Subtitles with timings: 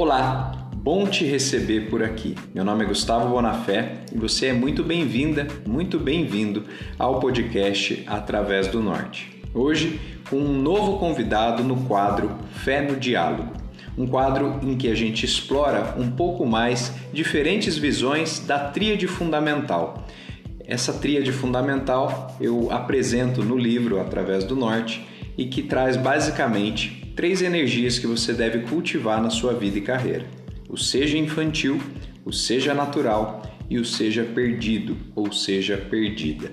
[0.00, 2.36] Olá, bom te receber por aqui.
[2.54, 6.66] Meu nome é Gustavo Bonafé e você é muito bem-vinda, muito bem-vindo
[6.96, 9.42] ao podcast Através do Norte.
[9.52, 10.00] Hoje,
[10.30, 12.30] com um novo convidado no quadro
[12.62, 13.52] Fé no Diálogo,
[13.98, 20.06] um quadro em que a gente explora um pouco mais diferentes visões da tríade fundamental.
[20.64, 25.04] Essa tríade fundamental eu apresento no livro Através do Norte
[25.36, 30.24] e que traz basicamente três energias que você deve cultivar na sua vida e carreira:
[30.68, 31.82] o seja infantil,
[32.24, 36.52] o seja natural e o seja perdido ou seja perdida.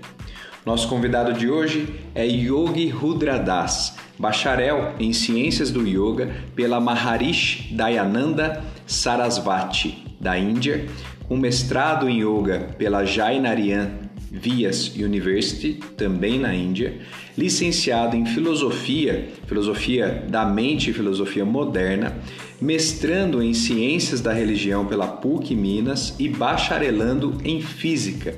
[0.66, 8.64] Nosso convidado de hoje é Yogi Rudradas, bacharel em Ciências do Yoga pela Maharishi Dayananda
[8.88, 10.88] Sarasvati, da Índia,
[11.28, 17.00] com mestrado em Yoga pela Jainarian Vyas University, também na Índia,
[17.38, 22.18] licenciado em Filosofia, Filosofia da Mente e Filosofia Moderna,
[22.62, 28.38] mestrando em Ciências da Religião pela PUC Minas e bacharelando em Física.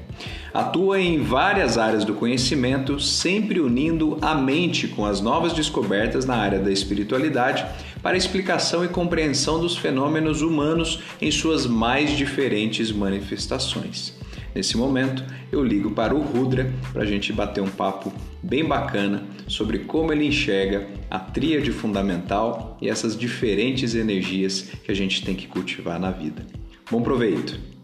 [0.54, 6.36] Atua em várias áreas do conhecimento, sempre unindo a mente com as novas descobertas na
[6.36, 7.64] área da espiritualidade
[8.02, 14.14] para explicação e compreensão dos fenômenos humanos em suas mais diferentes manifestações.
[14.58, 19.24] Nesse momento, eu ligo para o Rudra para a gente bater um papo bem bacana
[19.48, 25.36] sobre como ele enxerga a tríade fundamental e essas diferentes energias que a gente tem
[25.36, 26.44] que cultivar na vida.
[26.90, 27.77] Bom proveito!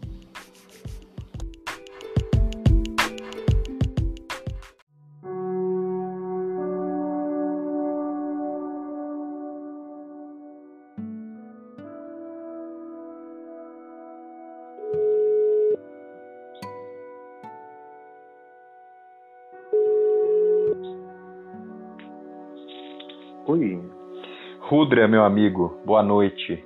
[24.84, 26.62] Rudra, meu amigo, boa noite.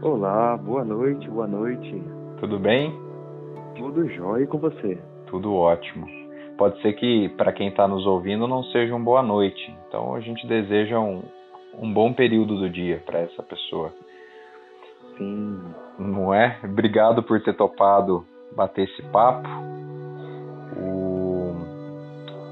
[0.00, 2.02] Olá, boa noite, boa noite.
[2.40, 2.90] Tudo bem?
[3.76, 4.96] Tudo jóia com você?
[5.26, 6.08] Tudo ótimo.
[6.56, 10.20] Pode ser que para quem está nos ouvindo não seja uma boa noite, então a
[10.20, 11.22] gente deseja um,
[11.78, 13.92] um bom período do dia para essa pessoa.
[15.18, 15.60] Sim.
[15.98, 16.58] Não é?
[16.64, 18.24] Obrigado por ter topado
[18.56, 19.46] bater esse papo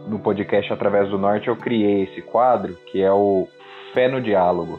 [0.06, 3.48] no podcast Através do Norte eu criei esse quadro que é o
[3.92, 4.78] Fé no Diálogo.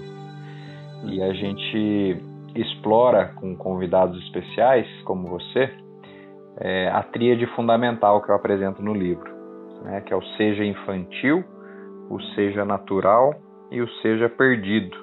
[1.06, 2.18] E a gente
[2.56, 5.70] explora com convidados especiais, como você,
[6.58, 9.30] é, a tríade fundamental que eu apresento no livro,
[9.84, 11.44] né, que é o seja infantil,
[12.10, 13.34] o seja natural
[13.72, 14.96] e o seja perdido.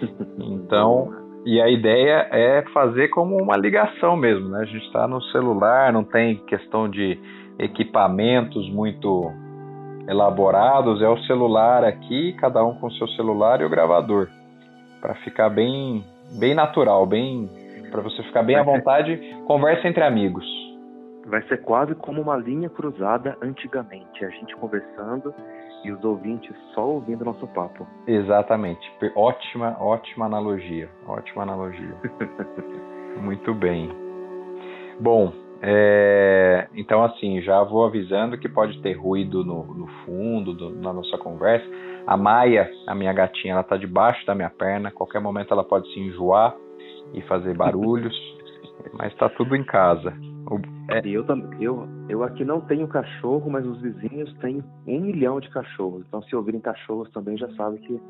[0.38, 1.12] Então,
[1.44, 4.60] e a ideia é fazer como uma ligação mesmo, né?
[4.60, 7.18] A gente está no celular, não tem questão de
[7.58, 9.32] equipamentos muito
[10.08, 14.28] elaborados, é o celular aqui, cada um com seu celular e o gravador,
[15.00, 16.04] para ficar bem
[16.38, 17.48] bem natural, bem
[17.90, 20.44] para você ficar bem à vontade, conversa entre amigos.
[21.26, 25.34] Vai ser quase como uma linha cruzada antigamente, a gente conversando
[25.84, 27.86] e os ouvintes só ouvindo nosso papo.
[28.06, 28.80] Exatamente.
[29.14, 30.88] Ótima, ótima analogia.
[31.06, 31.94] Ótima analogia.
[33.22, 33.90] Muito bem.
[35.00, 40.70] Bom, é, então, assim, já vou avisando que pode ter ruído no, no fundo do,
[40.70, 41.66] na nossa conversa.
[42.06, 44.90] A Maia, a minha gatinha, ela está debaixo da minha perna.
[44.90, 46.54] Qualquer momento ela pode se enjoar
[47.12, 48.14] e fazer barulhos,
[48.94, 50.14] mas está tudo em casa.
[50.50, 50.60] O,
[50.92, 51.00] é...
[51.04, 51.24] eu,
[51.60, 56.04] eu, eu aqui não tenho cachorro, mas os vizinhos têm um milhão de cachorros.
[56.06, 58.00] Então, se ouvirem cachorros também, já sabem que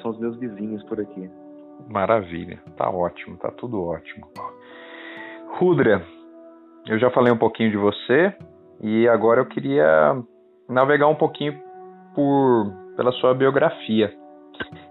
[0.00, 1.28] são os meus vizinhos por aqui.
[1.88, 4.26] Maravilha, tá ótimo, tá tudo ótimo.
[5.58, 6.04] Rudra,
[6.86, 8.34] eu já falei um pouquinho de você
[8.82, 10.22] e agora eu queria
[10.68, 11.58] navegar um pouquinho
[12.14, 14.12] por pela sua biografia.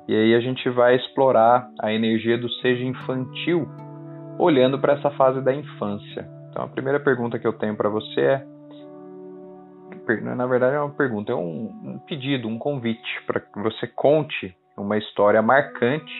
[0.08, 3.66] E aí a gente vai explorar a energia do seja infantil,
[4.38, 6.28] olhando para essa fase da infância.
[6.50, 8.46] Então a primeira pergunta que eu tenho para você é
[10.36, 14.54] na verdade é uma pergunta, é um, um pedido, um convite para que você conte
[14.76, 16.14] uma história marcante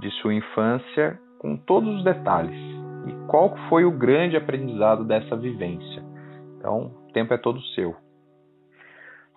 [0.00, 2.73] de sua infância com todos os detalhos
[3.06, 6.02] e qual foi o grande aprendizado dessa vivência.
[6.58, 7.94] Então, o tempo é todo seu.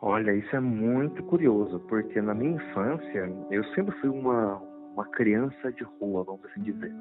[0.01, 4.61] Olha, isso é muito curioso, porque na minha infância eu sempre fui uma,
[4.93, 6.93] uma criança de rua, vamos assim dizer.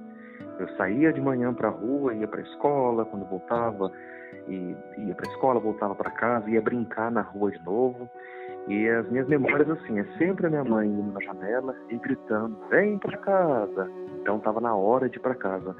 [0.58, 3.92] Eu saía de manhã para a rua, ia para a escola, quando voltava,
[4.48, 8.08] ia para a escola, voltava para casa, ia brincar na rua de novo.
[8.66, 12.58] E as minhas memórias, assim, é sempre a minha mãe indo na janela e gritando:
[12.70, 13.90] vem para casa.
[14.20, 15.76] Então estava na hora de ir para casa.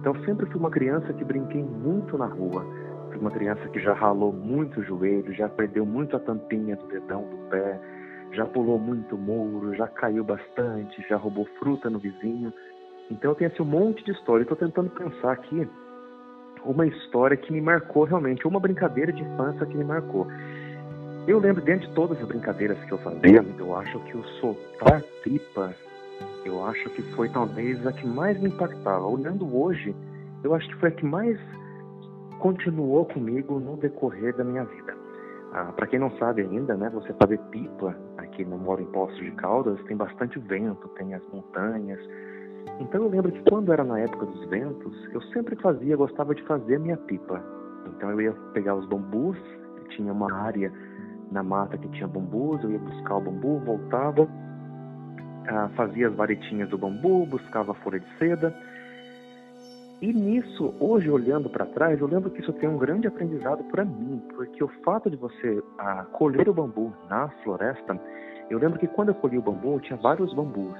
[0.00, 2.64] Então sempre fui uma criança que brinquei muito na rua.
[3.08, 6.86] Fui uma criança que já ralou muito o joelho, já perdeu muito a tampinha do
[6.86, 7.80] dedão do pé,
[8.32, 12.52] já pulou muito muro, já caiu bastante, já roubou fruta no vizinho.
[13.10, 14.42] Então eu tenho assim, um monte de história.
[14.42, 15.68] Estou tentando pensar aqui
[16.64, 20.26] uma história que me marcou realmente, uma brincadeira de infância que me marcou.
[21.26, 25.02] Eu lembro, dentro de todas as brincadeiras que eu fazia, eu acho que o soltar
[25.22, 25.74] pipa,
[26.44, 29.04] eu acho que foi talvez a que mais me impactava.
[29.06, 29.94] Olhando hoje,
[30.42, 31.38] eu acho que foi a que mais
[32.38, 34.96] continuou comigo no decorrer da minha vida.
[35.52, 39.18] Ah, Para quem não sabe ainda, né, você fazer pipa aqui no Moro em Poços
[39.18, 41.98] de Caldas tem bastante vento, tem as montanhas.
[42.80, 46.42] Então eu lembro que quando era na época dos ventos, eu sempre fazia, gostava de
[46.42, 47.42] fazer minha pipa.
[47.86, 49.38] Então eu ia pegar os bambus,
[49.90, 50.72] tinha uma área
[51.32, 54.28] na mata que tinha bambus, eu ia buscar o bambu, voltava,
[55.48, 58.54] ah, fazia as varetinhas do bambu, buscava a folha de seda
[60.00, 63.84] e nisso, hoje olhando para trás, eu lembro que isso tem um grande aprendizado para
[63.84, 68.00] mim, porque o fato de você ah, colher o bambu na floresta,
[68.48, 70.78] eu lembro que quando eu colhi o bambu, tinha vários bambus.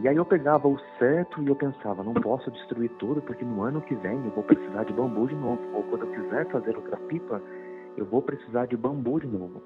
[0.00, 3.62] E aí eu pegava o certo e eu pensava, não posso destruir tudo, porque no
[3.62, 5.60] ano que vem eu vou precisar de bambu de novo.
[5.74, 7.42] Ou quando eu quiser fazer outra pipa,
[7.98, 9.62] eu vou precisar de bambu de novo.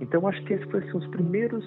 [0.00, 1.64] Então acho que esses foram assim, os primeiros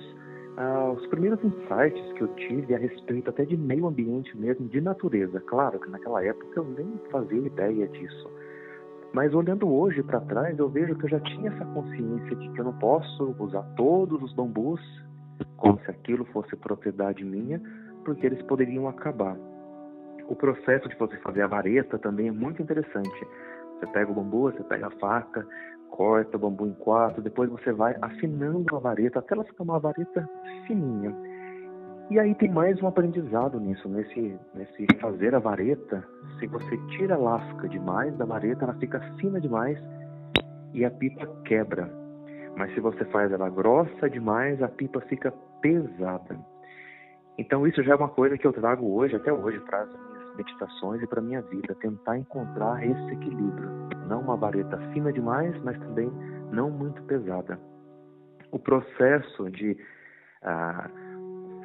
[0.57, 4.79] ah, os primeiros insights que eu tive a respeito até de meio ambiente mesmo, de
[4.79, 5.39] natureza.
[5.41, 8.29] Claro que naquela época eu nem fazia ideia disso.
[9.13, 12.59] Mas olhando hoje para trás, eu vejo que eu já tinha essa consciência de que
[12.59, 14.81] eu não posso usar todos os bambus
[15.57, 17.61] como se aquilo fosse propriedade minha,
[18.03, 19.37] porque eles poderiam acabar.
[20.27, 23.27] O processo de você fazer a vareta também é muito interessante.
[23.79, 25.45] Você pega o bambu, você pega a faca,
[25.93, 29.79] corta o bambu em quatro, depois você vai afinando a vareta até ela ficar uma
[29.79, 30.27] vareta
[30.65, 31.15] fininha.
[32.09, 36.03] E aí tem mais um aprendizado nisso, nesse, nesse fazer a vareta.
[36.39, 39.77] Se você tira a lasca demais da vareta, ela fica fina demais
[40.73, 41.87] e a pipa quebra.
[42.57, 45.31] Mas se você faz ela grossa demais, a pipa fica
[45.61, 46.37] pesada.
[47.37, 49.87] Então isso já é uma coisa que eu trago hoje, até hoje, para
[50.35, 55.77] meditações e para minha vida, tentar encontrar esse equilíbrio não uma vareta fina demais, mas
[55.79, 56.11] também
[56.51, 57.59] não muito pesada.
[58.51, 59.77] O processo de
[60.43, 60.89] ah,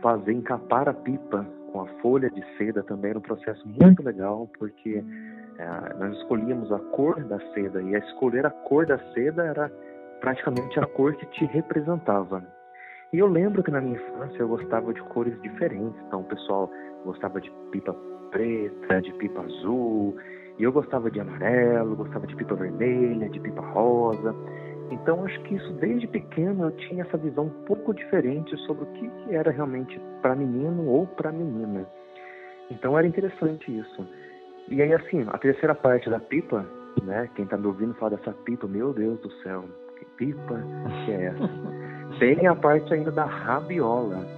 [0.01, 4.51] fazer encapar a pipa com a folha de seda também era um processo muito legal,
[4.59, 5.05] porque
[5.59, 9.69] ah, nós escolhíamos a cor da seda e a escolher a cor da seda era
[10.21, 12.43] praticamente a cor que te representava.
[13.13, 16.71] E eu lembro que na minha infância eu gostava de cores diferentes, então o pessoal
[17.05, 17.95] gostava de pipa
[18.31, 20.17] preta, de pipa azul,
[20.59, 24.35] e eu gostava de amarelo, gostava de pipa vermelha, de pipa rosa.
[24.91, 28.87] Então acho que isso desde pequeno eu tinha essa visão um pouco diferente sobre o
[28.87, 31.87] que, era realmente para menino ou para menina.
[32.71, 34.09] Então era interessante isso.
[34.69, 36.67] E aí assim, a terceira parte da pipa,
[37.03, 37.29] né?
[37.35, 39.65] Quem está me ouvindo fala dessa pipa, meu Deus do céu,
[39.99, 40.61] que pipa
[41.05, 41.51] que é essa?
[42.19, 44.38] Tem a parte ainda da rabiola.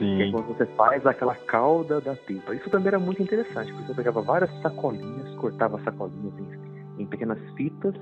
[0.00, 0.16] Sim.
[0.16, 2.54] Que é quando você faz aquela cauda da pipa.
[2.54, 7.38] Isso também era muito interessante, porque você pegava várias sacolinhas, cortava sacolinhas em, em pequenas
[7.54, 7.94] fitas,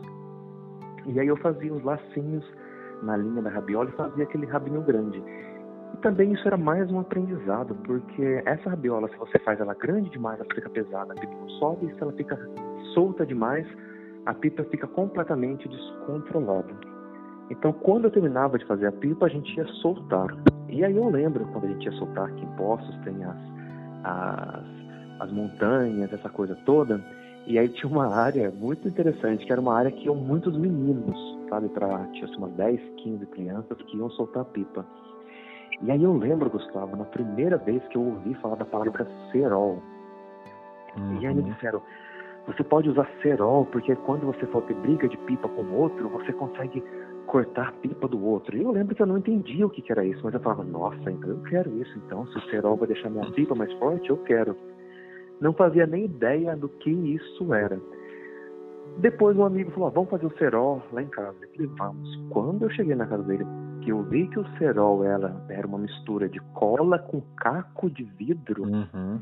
[1.06, 2.44] e aí eu fazia os lacinhos
[3.02, 5.22] na linha da rabiola e fazia aquele rabinho grande.
[5.94, 10.10] E também isso era mais um aprendizado, porque essa rabiola, se você faz ela grande
[10.10, 12.38] demais, ela fica pesada, a pipa não sobe, e se ela fica
[12.94, 13.66] solta demais,
[14.26, 16.74] a pipa fica completamente descontrolada.
[17.50, 20.36] Então, quando eu terminava de fazer a pipa, a gente ia soltar.
[20.68, 23.36] E aí eu lembro quando a gente ia soltar aqui em Poços, tem as,
[24.04, 24.64] as,
[25.20, 27.02] as montanhas, essa coisa toda.
[27.46, 31.16] E aí tinha uma área muito interessante, que era uma área que iam muitos meninos,
[31.48, 31.68] sabe?
[31.70, 34.84] Pra, tinha assim, umas 10, 15 crianças que iam soltar pipa.
[35.80, 39.82] E aí eu lembro, Gustavo, na primeira vez que eu ouvi falar da palavra cerol.
[40.96, 41.20] Uhum.
[41.20, 41.52] E aí me uhum.
[41.52, 41.80] disseram,
[42.46, 46.32] você pode usar cerol, porque quando você for ter briga de pipa com outro, você
[46.32, 46.82] consegue
[47.28, 48.56] cortar a pipa do outro.
[48.56, 50.64] E eu lembro que eu não entendia o que, que era isso, mas eu falava,
[50.64, 51.96] nossa, então eu quero isso.
[52.06, 54.56] Então, se o cerol vai deixar minha pipa mais forte, eu quero.
[55.40, 57.78] Não fazia nem ideia do que isso era.
[58.98, 61.36] Depois um amigo falou, ah, vamos fazer o cerol lá em casa.
[61.42, 62.16] Eu falei, vamos.
[62.30, 63.46] Quando eu cheguei na casa dele,
[63.82, 68.04] que eu vi que o cerol ela, era uma mistura de cola com caco de
[68.04, 69.20] vidro, uhum.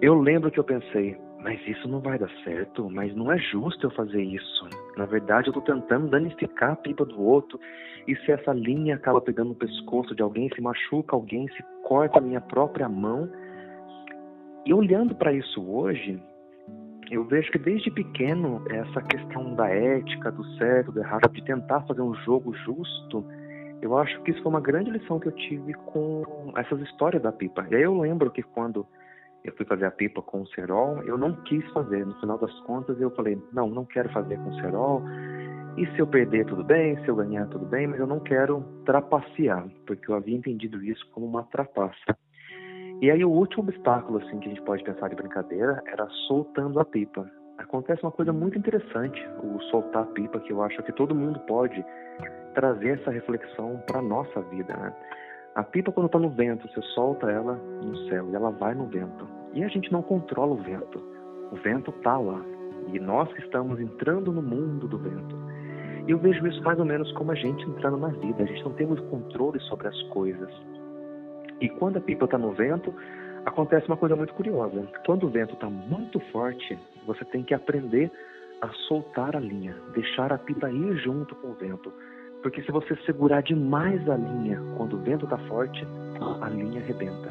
[0.00, 3.86] eu lembro que eu pensei, mas isso não vai dar certo, mas não é justo
[3.86, 4.68] eu fazer isso.
[4.96, 7.58] Na verdade, eu estou tentando danificar a pipa do outro,
[8.06, 12.18] e se essa linha acaba pegando no pescoço de alguém, se machuca alguém, se corta
[12.18, 13.30] a minha própria mão.
[14.66, 16.20] E olhando para isso hoje,
[17.10, 21.82] eu vejo que desde pequeno essa questão da ética, do certo, do errado, de tentar
[21.82, 23.24] fazer um jogo justo,
[23.80, 27.32] eu acho que isso foi uma grande lição que eu tive com essas histórias da
[27.32, 27.66] pipa.
[27.70, 28.86] E aí eu lembro que quando
[29.44, 32.04] eu fui fazer a pipa com o cerol, eu não quis fazer.
[32.04, 35.02] No final das contas, eu falei: não, não quero fazer com cerol.
[35.76, 36.96] E se eu perder, tudo bem.
[37.04, 37.86] Se eu ganhar, tudo bem.
[37.86, 42.16] Mas eu não quero trapacear, porque eu havia entendido isso como uma trapaça.
[43.00, 46.78] E aí o último obstáculo assim que a gente pode pensar de brincadeira era soltando
[46.78, 47.26] a pipa.
[47.56, 51.38] Acontece uma coisa muito interessante, o soltar a pipa, que eu acho que todo mundo
[51.40, 51.84] pode
[52.54, 54.92] trazer essa reflexão para nossa vida, né?
[55.54, 58.86] A pipa quando está no vento, você solta ela no céu e ela vai no
[58.86, 59.26] vento.
[59.52, 61.02] E a gente não controla o vento.
[61.50, 62.40] O vento está lá.
[62.92, 65.36] E nós que estamos entrando no mundo do vento.
[66.06, 68.42] E eu vejo isso mais ou menos como a gente entrando na vida.
[68.42, 70.50] A gente não tem muito controle sobre as coisas.
[71.60, 72.94] E quando a pipa está no vento,
[73.44, 74.88] acontece uma coisa muito curiosa.
[75.04, 78.10] Quando o vento está muito forte, você tem que aprender
[78.60, 81.92] a soltar a linha, deixar a pipa ir junto com o vento.
[82.42, 85.86] Porque se você segurar demais a linha quando o vento está forte,
[86.40, 87.30] a linha arrebenta.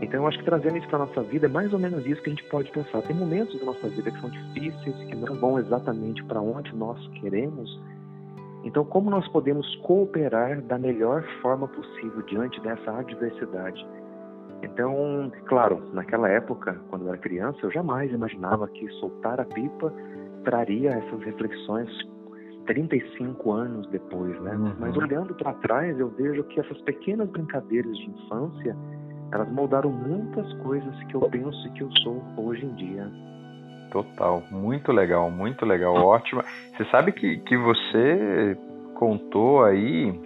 [0.00, 2.20] Então eu acho que trazendo isso para a nossa vida é mais ou menos isso
[2.22, 3.02] que a gente pode pensar.
[3.02, 6.98] Tem momentos da nossa vida que são difíceis, que não vão exatamente para onde nós
[7.20, 7.78] queremos,
[8.64, 13.84] então, como nós podemos cooperar da melhor forma possível diante dessa adversidade?
[14.62, 19.92] Então, claro, naquela época, quando eu era criança, eu jamais imaginava que soltar a pipa
[20.44, 21.88] traria essas reflexões
[22.66, 24.52] 35 anos depois, né?
[24.54, 24.74] Uhum.
[24.78, 28.76] Mas olhando para trás, eu vejo que essas pequenas brincadeiras de infância,
[29.32, 33.10] elas moldaram muitas coisas que eu penso que eu sou hoje em dia.
[33.90, 36.44] Total, muito legal, muito legal, ótima.
[36.76, 38.56] Você sabe que, que você
[38.94, 40.18] contou aí,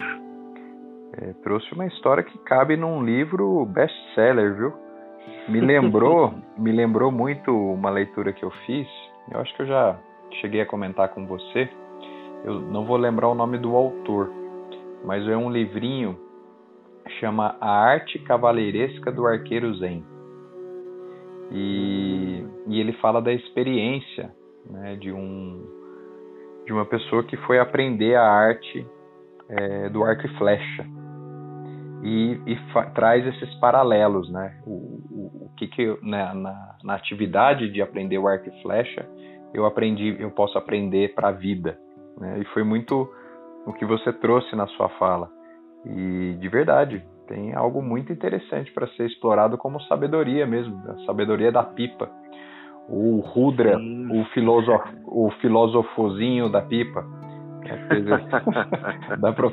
[1.19, 4.73] é, trouxe uma história que cabe num livro best-seller, viu?
[5.49, 8.87] Me lembrou, me lembrou muito uma leitura que eu fiz.
[9.31, 9.99] Eu acho que eu já
[10.41, 11.69] cheguei a comentar com você.
[12.43, 14.31] Eu não vou lembrar o nome do autor,
[15.05, 16.17] mas é um livrinho
[17.19, 20.03] chama A Arte Cavaleiresca do Arqueiro Zen.
[21.51, 24.33] E, e ele fala da experiência
[24.69, 25.63] né, de, um,
[26.65, 28.85] de uma pessoa que foi aprender a arte
[29.49, 30.85] é, do arco e flecha.
[32.03, 32.59] E, e
[32.93, 34.61] traz esses paralelos, né?
[34.65, 39.07] O, o, o que, que né, na, na atividade de aprender o arco e flecha
[39.53, 41.79] eu aprendi, eu posso aprender para a vida,
[42.19, 42.39] né?
[42.39, 43.09] E foi muito
[43.65, 45.29] o que você trouxe na sua fala.
[45.85, 51.51] E de verdade, tem algo muito interessante para ser explorado como sabedoria mesmo, a sabedoria
[51.51, 52.09] da pipa.
[52.89, 57.03] O Rudra, o, filosof, o filósofozinho da pipa.
[59.19, 59.51] Dá para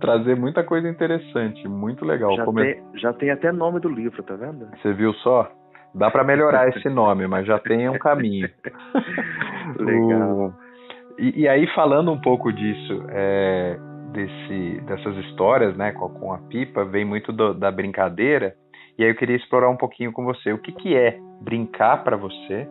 [0.00, 2.34] trazer muita coisa interessante, muito legal.
[2.36, 2.62] Já, Come...
[2.62, 4.68] tem, já tem até nome do livro, tá vendo?
[4.80, 5.50] Você viu só?
[5.92, 8.48] Dá para melhorar esse nome, mas já tem um caminho.
[9.76, 10.46] legal.
[10.46, 10.69] O...
[11.20, 13.76] E, e, aí, falando um pouco disso, é,
[14.10, 18.54] desse, dessas histórias, né, com, com a pipa, vem muito do, da brincadeira.
[18.98, 20.50] E aí eu queria explorar um pouquinho com você.
[20.50, 22.66] O que, que é brincar para você?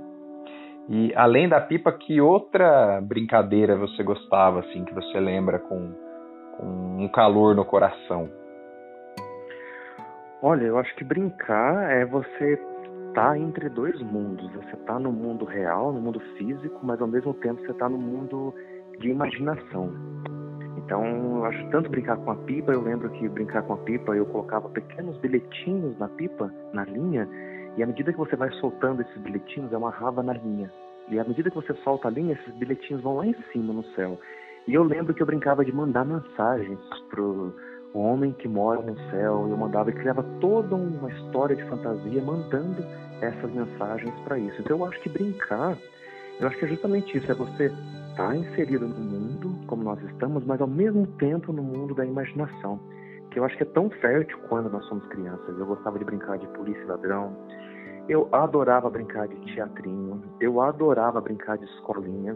[0.89, 5.93] E além da pipa, que outra brincadeira você gostava, assim, que você lembra com,
[6.57, 8.27] com um calor no coração?
[10.41, 12.59] Olha, eu acho que brincar é você
[13.19, 14.49] tá entre dois mundos.
[14.53, 17.97] Você está no mundo real, no mundo físico, mas ao mesmo tempo você está no
[17.97, 18.53] mundo
[18.97, 19.91] de imaginação.
[20.77, 21.03] Então,
[21.35, 24.25] eu acho tanto brincar com a pipa, eu lembro que brincar com a pipa eu
[24.25, 27.27] colocava pequenos bilhetinhos na pipa, na linha,
[27.75, 30.71] e à medida que você vai soltando esses bilhetinhos, eu amarrava na linha.
[31.09, 33.83] E à medida que você solta a linha, esses bilhetinhos vão lá em cima no
[33.95, 34.17] céu.
[34.65, 37.53] E eu lembro que eu brincava de mandar mensagens pro
[37.93, 39.47] o homem que mora no céu.
[39.49, 42.83] Eu mandava e criava toda uma história de fantasia mandando
[43.21, 44.61] essas mensagens para isso.
[44.61, 45.77] Então eu acho que brincar,
[46.39, 47.71] eu acho que é justamente isso, é você
[48.11, 52.79] está inserido no mundo como nós estamos, mas ao mesmo tempo no mundo da imaginação,
[53.31, 55.57] que eu acho que é tão fértil quando nós somos crianças.
[55.57, 57.35] Eu gostava de brincar de polícia e ladrão,
[58.07, 62.35] eu adorava brincar de teatrinho, eu adorava brincar de escolinha.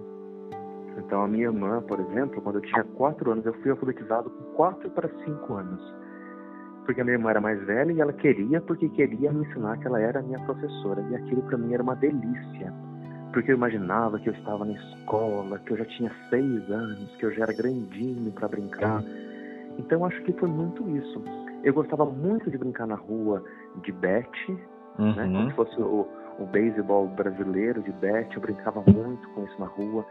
[0.97, 4.43] Então a minha irmã, por exemplo, quando eu tinha quatro anos, eu fui alfabetizado com
[4.55, 5.81] quatro para cinco anos.
[6.85, 9.87] Porque a minha irmã era mais velha e ela queria, porque queria me ensinar que
[9.87, 11.01] ela era minha professora.
[11.09, 12.73] E aquilo para mim era uma delícia
[13.33, 17.25] porque eu imaginava que eu estava na escola, que eu já tinha seis anos, que
[17.25, 19.03] eu já era grandinho para brincar.
[19.77, 21.21] Então acho que foi muito isso.
[21.63, 23.43] Eu gostava muito de brincar na rua
[23.81, 24.51] de bete,
[24.99, 25.15] uhum.
[25.15, 25.23] né?
[25.25, 26.07] como se fosse o,
[26.37, 28.35] o beisebol brasileiro de bete.
[28.35, 30.05] Eu brincava muito com isso na rua.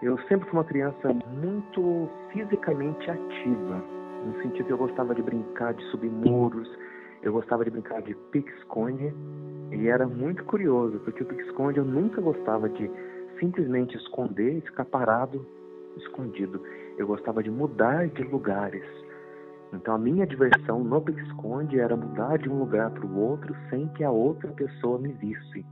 [0.00, 1.12] Eu sempre fui uma criança
[1.42, 3.82] muito fisicamente ativa,
[4.24, 6.68] no sentido que eu gostava de brincar de subir muros,
[7.22, 9.12] eu gostava de brincar de pique-esconde,
[9.72, 12.88] e era muito curioso, porque o pique-esconde eu nunca gostava de
[13.40, 15.44] simplesmente esconder ficar parado,
[15.96, 16.62] escondido.
[16.96, 18.84] Eu gostava de mudar de lugares.
[19.72, 23.88] Então a minha diversão no pique-esconde era mudar de um lugar para o outro sem
[23.88, 25.64] que a outra pessoa me visse.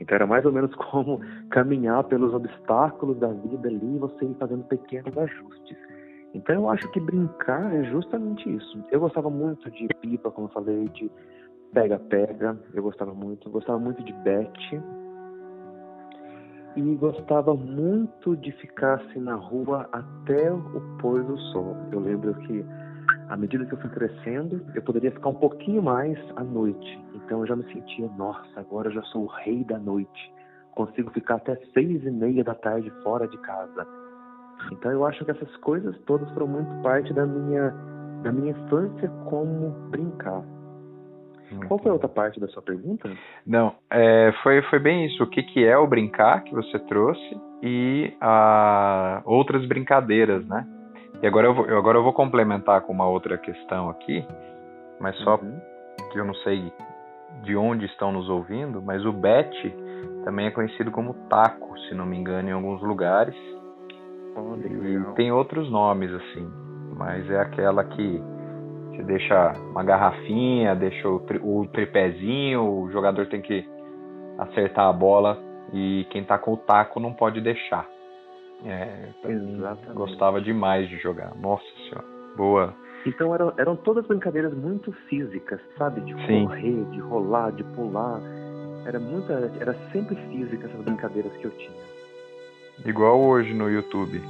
[0.00, 4.64] Então era mais ou menos como caminhar pelos obstáculos da vida ali você ir fazendo
[4.64, 5.76] pequenos ajustes.
[6.32, 8.82] Então eu acho que brincar é justamente isso.
[8.90, 11.10] Eu gostava muito de pipa, como eu falei, de
[11.72, 13.50] pega-pega, eu gostava muito.
[13.50, 14.82] Gostava muito de Beth.
[16.76, 21.76] E gostava muito de ficar assim na rua até o pôr do sol.
[21.90, 22.64] Eu lembro que,
[23.30, 26.98] à medida que eu fui crescendo, eu poderia ficar um pouquinho mais à noite.
[27.14, 30.32] Então eu já me sentia, nossa, agora eu já sou o rei da noite.
[30.72, 33.86] Consigo ficar até seis e meia da tarde fora de casa.
[34.72, 37.70] Então eu acho que essas coisas todas foram muito parte da minha,
[38.24, 40.42] da minha infância como brincar.
[41.66, 43.10] Qual foi a outra parte da sua pergunta?
[43.46, 45.22] Não, é, foi, foi bem isso.
[45.22, 50.64] O que, que é o brincar que você trouxe e a, outras brincadeiras, né?
[51.22, 54.26] E agora eu, vou, agora eu vou complementar com uma outra questão aqui,
[54.98, 55.60] mas só uhum.
[56.10, 56.72] que eu não sei
[57.42, 59.74] de onde estão nos ouvindo, mas o bet
[60.24, 63.34] também é conhecido como taco, se não me engano, em alguns lugares.
[64.36, 66.50] Oh, e tem outros nomes assim,
[66.96, 68.22] mas é aquela que
[68.90, 73.66] você deixa uma garrafinha, deixa o, tri, o tripézinho, o jogador tem que
[74.38, 75.38] acertar a bola
[75.72, 77.86] e quem tá com o taco não pode deixar.
[78.64, 79.94] É, Exatamente.
[79.94, 81.34] Gostava demais de jogar.
[81.36, 82.04] Nossa senhora.
[82.36, 82.74] Boa.
[83.06, 86.02] Então eram, eram todas brincadeiras muito físicas, sabe?
[86.02, 86.44] De Sim.
[86.44, 88.20] correr, de rolar, de pular.
[88.86, 91.80] Era muita, era sempre física essas brincadeiras que eu tinha.
[92.84, 94.20] Igual hoje no YouTube.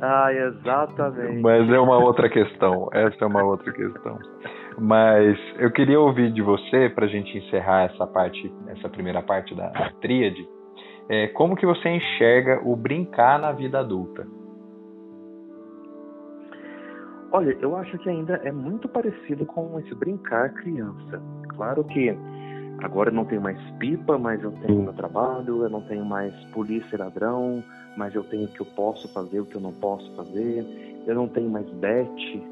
[0.00, 1.40] ah, exatamente.
[1.40, 2.88] Mas é uma outra questão.
[2.92, 4.18] Essa é uma outra questão.
[4.78, 9.54] Mas eu queria ouvir de você, para a gente encerrar essa parte, essa primeira parte
[9.54, 10.46] da, da tríade,
[11.08, 14.26] é, como que você enxerga o brincar na vida adulta?
[17.32, 21.20] Olha, eu acho que ainda é muito parecido com esse brincar criança.
[21.48, 22.16] Claro que
[22.82, 26.34] Agora eu não tenho mais pipa, mas eu tenho meu trabalho, eu não tenho mais
[26.52, 27.62] polícia e ladrão,
[27.96, 31.02] mas eu tenho o que eu posso fazer, o que eu não posso fazer.
[31.06, 32.42] Eu não tenho mais bet,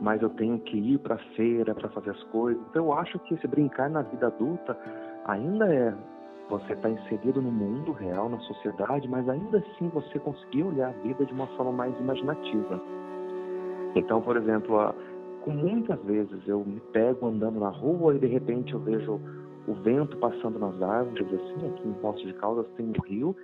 [0.00, 2.62] mas eu tenho que ir para feira para fazer as coisas.
[2.70, 4.76] Então eu acho que esse brincar na vida adulta
[5.24, 5.94] ainda é
[6.48, 11.02] você está inserido no mundo real, na sociedade, mas ainda assim você conseguir olhar a
[11.02, 12.80] vida de uma forma mais imaginativa.
[13.94, 14.94] Então, por exemplo,
[15.42, 19.20] com muitas vezes eu me pego andando na rua e de repente eu vejo
[19.66, 23.34] o vento passando nas árvores, assim, aqui em Poços de Caldas tem um rio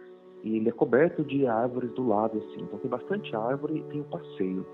[0.44, 4.00] e ele é coberto de árvores do lado, assim, então tem bastante árvore e tem
[4.00, 4.66] o um passeio.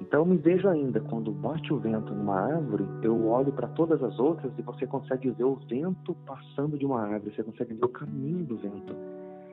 [0.00, 4.02] Então eu me vejo ainda, quando bate o vento numa árvore, eu olho para todas
[4.02, 7.84] as outras e você consegue ver o vento passando de uma árvore, você consegue ver
[7.84, 8.94] o caminho do vento.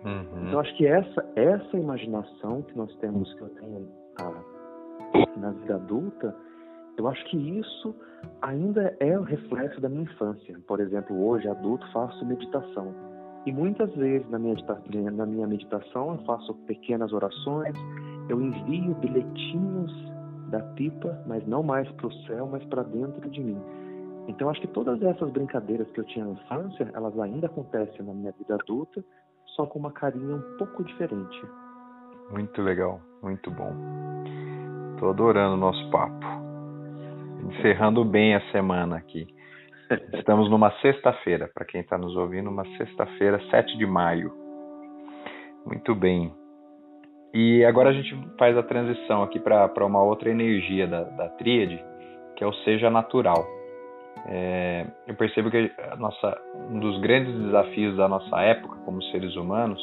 [0.05, 0.47] Uhum.
[0.47, 3.87] Então acho que essa, essa imaginação que nós temos, que eu tenho
[4.21, 6.33] a, na vida adulta,
[6.97, 7.93] eu acho que isso
[8.41, 10.57] ainda é o reflexo da minha infância.
[10.65, 12.95] Por exemplo, hoje, adulto, faço meditação.
[13.45, 14.55] E muitas vezes na minha,
[15.11, 17.75] na minha meditação eu faço pequenas orações,
[18.29, 20.16] eu envio bilhetinhos
[20.49, 23.61] da pipa, mas não mais para o céu, mas para dentro de mim.
[24.27, 28.13] Então acho que todas essas brincadeiras que eu tinha na infância, elas ainda acontecem na
[28.13, 29.03] minha vida adulta,
[29.55, 31.41] só com uma carinha um pouco diferente.
[32.31, 33.71] Muito legal, muito bom.
[34.93, 36.47] Estou adorando o nosso papo
[37.47, 39.27] encerrando bem a semana aqui.
[40.13, 44.33] Estamos numa sexta-feira, para quem está nos ouvindo, uma sexta-feira, 7 de maio.
[45.65, 46.33] Muito bem.
[47.33, 51.83] E agora a gente faz a transição aqui para uma outra energia da, da tríade,
[52.35, 53.45] que é o seja natural.
[54.25, 56.37] É, eu percebo que nossa,
[56.69, 59.79] um dos grandes desafios da nossa época como seres humanos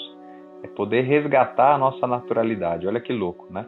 [0.62, 2.86] é poder resgatar a nossa naturalidade.
[2.86, 3.66] Olha que louco, né?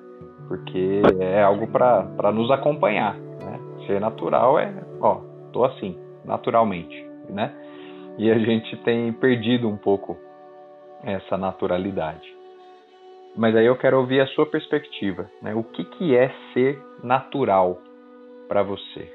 [0.48, 3.16] Porque é algo para nos acompanhar.
[3.86, 5.20] Ser natural é, ó,
[5.52, 7.54] tô assim, naturalmente, né?
[8.18, 10.16] E a gente tem perdido um pouco
[11.04, 12.35] essa naturalidade.
[13.36, 15.54] Mas aí eu quero ouvir a sua perspectiva, né?
[15.54, 17.78] O que que é ser natural
[18.48, 19.12] para você?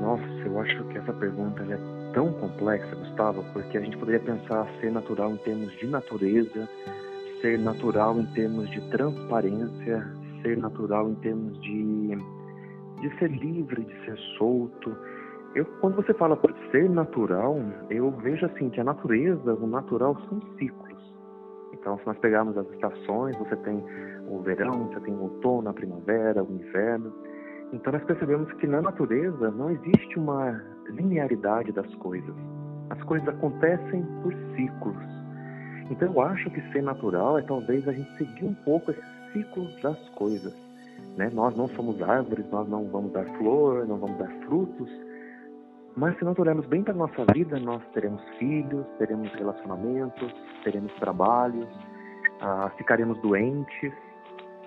[0.00, 1.78] Nossa, eu acho que essa pergunta é
[2.12, 6.68] tão complexa, Gustavo, porque a gente poderia pensar ser natural em termos de natureza,
[7.40, 10.04] ser natural em termos de transparência,
[10.42, 12.18] ser natural em termos de
[13.00, 14.96] de ser livre, de ser solto.
[15.54, 16.38] Eu, quando você fala
[16.70, 17.56] ser natural,
[17.90, 20.83] eu vejo assim que a natureza, o natural são ciclos.
[21.84, 23.84] Então, se nós pegarmos as estações, você tem
[24.26, 27.12] o verão, você tem o outono, a primavera, o inverno.
[27.74, 32.34] Então, nós percebemos que na natureza não existe uma linearidade das coisas.
[32.88, 34.96] As coisas acontecem por ciclos.
[35.90, 39.82] Então, eu acho que ser natural é talvez a gente seguir um pouco esses ciclos
[39.82, 40.54] das coisas.
[41.18, 41.28] Né?
[41.34, 44.88] Nós não somos árvores, nós não vamos dar flor, não vamos dar frutos.
[45.96, 50.92] Mas se nós olharmos bem para a nossa vida, nós teremos filhos, teremos relacionamentos, teremos
[50.94, 51.68] trabalhos,
[52.40, 53.92] ah, ficaremos doentes.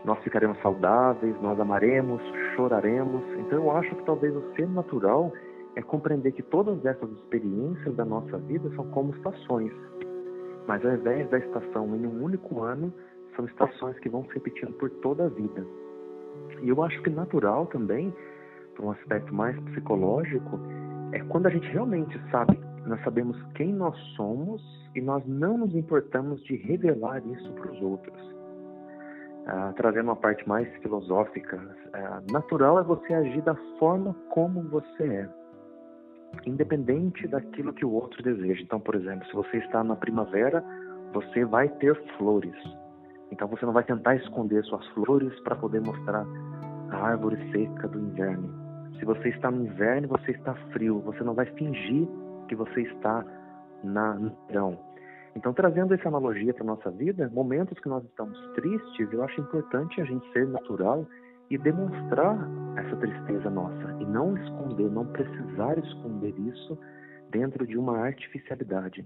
[0.05, 2.21] nós ficaremos saudáveis, nós amaremos,
[2.55, 3.21] choraremos.
[3.39, 5.33] Então eu acho que talvez o ser natural
[5.75, 9.73] é compreender que todas essas experiências da nossa vida são como estações.
[10.65, 12.93] Mas ao invés da estação em um único ano,
[13.35, 15.65] são estações que vão se repetindo por toda a vida.
[16.61, 18.13] E eu acho que natural também,
[18.75, 20.59] por um aspecto mais psicológico,
[21.17, 24.61] é quando a gente realmente sabe, nós sabemos quem nós somos
[24.95, 28.35] e nós não nos importamos de revelar isso para os outros.
[29.47, 31.59] Ah, trazendo uma parte mais filosófica,
[31.93, 35.29] ah, natural é você agir da forma como você é,
[36.45, 38.61] independente daquilo que o outro deseja.
[38.61, 40.63] Então, por exemplo, se você está na primavera,
[41.13, 42.55] você vai ter flores.
[43.31, 46.25] Então, você não vai tentar esconder suas flores para poder mostrar
[46.91, 48.66] a árvore seca do inverno.
[48.99, 50.99] Se você está no inverno, você está frio.
[51.01, 52.07] Você não vai fingir
[52.47, 53.25] que você está
[53.83, 54.77] na, no verão.
[55.35, 59.39] Então, trazendo essa analogia para a nossa vida, momentos que nós estamos tristes, eu acho
[59.39, 61.05] importante a gente ser natural
[61.49, 62.37] e demonstrar
[62.75, 66.77] essa tristeza nossa e não esconder, não precisar esconder isso
[67.29, 69.05] dentro de uma artificialidade.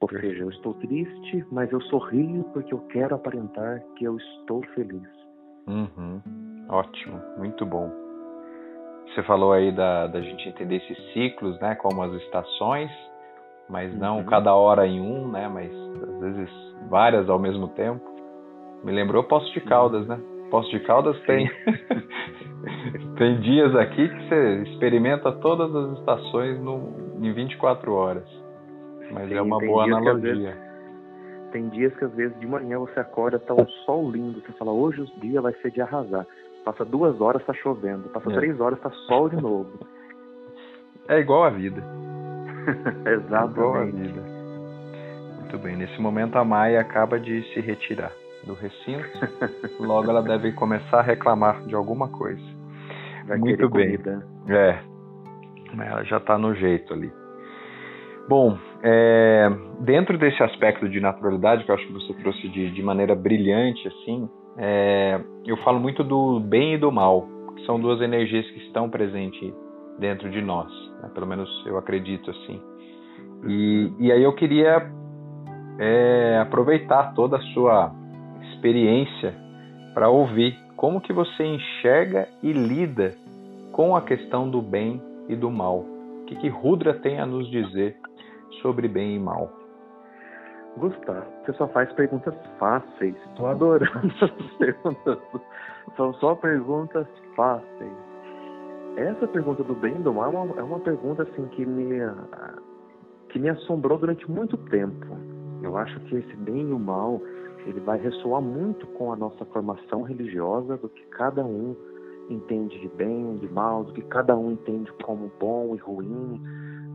[0.00, 4.62] Ou seja, eu estou triste, mas eu sorrio porque eu quero aparentar que eu estou
[4.74, 5.08] feliz.
[5.66, 6.20] Uhum.
[6.68, 8.01] Ótimo, muito bom.
[9.08, 12.90] Você falou aí da, da gente entender esses ciclos, né, como as estações,
[13.68, 14.24] mas não uhum.
[14.24, 16.50] cada hora em um, né, mas às vezes
[16.88, 18.00] várias ao mesmo tempo.
[18.82, 20.18] Me lembrou Poço de Caldas, né?
[20.50, 21.50] Poço de Caldas tem
[23.16, 28.42] tem dias aqui que você experimenta todas as estações no, em 24 horas.
[29.12, 30.34] Mas Sim, é uma boa analogia.
[30.34, 30.72] Vezes,
[31.52, 34.72] tem dias que às vezes de manhã você acorda, tá um sol lindo, você fala,
[34.72, 36.26] hoje o dia vai ser de arrasar.
[36.64, 38.08] Passa duas horas, tá chovendo.
[38.10, 38.34] Passa é.
[38.34, 39.70] três horas, tá sol de novo.
[41.08, 41.82] É igual a vida.
[43.04, 43.58] Exatamente.
[43.58, 44.22] Igual a vida.
[45.40, 45.76] Muito bem.
[45.76, 48.12] Nesse momento a Maia acaba de se retirar
[48.44, 49.04] do recinto.
[49.82, 52.40] Logo ela deve começar a reclamar de alguma coisa.
[53.26, 53.96] Vai Muito bem.
[53.96, 54.26] Comida.
[54.48, 54.78] É.
[55.76, 57.12] Ela já está no jeito ali.
[58.28, 62.82] Bom, é, dentro desse aspecto de naturalidade que eu acho que você trouxe de, de
[62.82, 68.00] maneira brilhante, assim, é, eu falo muito do bem e do mal, que são duas
[68.00, 69.52] energias que estão presentes
[69.98, 70.70] dentro de nós,
[71.02, 71.10] né?
[71.14, 72.60] pelo menos eu acredito assim.
[73.46, 74.90] E, e aí eu queria
[75.78, 77.92] é, aproveitar toda a sua
[78.52, 79.34] experiência
[79.94, 83.14] para ouvir como que você enxerga e lida
[83.72, 85.78] com a questão do bem e do mal.
[85.78, 87.96] O que, que Rudra tem a nos dizer
[88.60, 89.61] sobre bem e mal?
[90.76, 93.14] Gustavo, você só faz perguntas fáceis.
[93.26, 95.18] Estou adorando as perguntas.
[95.96, 97.06] São só perguntas
[97.36, 97.92] fáceis.
[98.96, 101.98] Essa pergunta do bem e do mal é uma, é uma pergunta assim que me
[103.30, 105.06] que me assombrou durante muito tempo.
[105.62, 107.20] Eu acho que esse bem e o mal
[107.64, 111.74] ele vai ressoar muito com a nossa formação religiosa do que cada um
[112.28, 116.40] entende de bem, de mal, do que cada um entende como bom e ruim,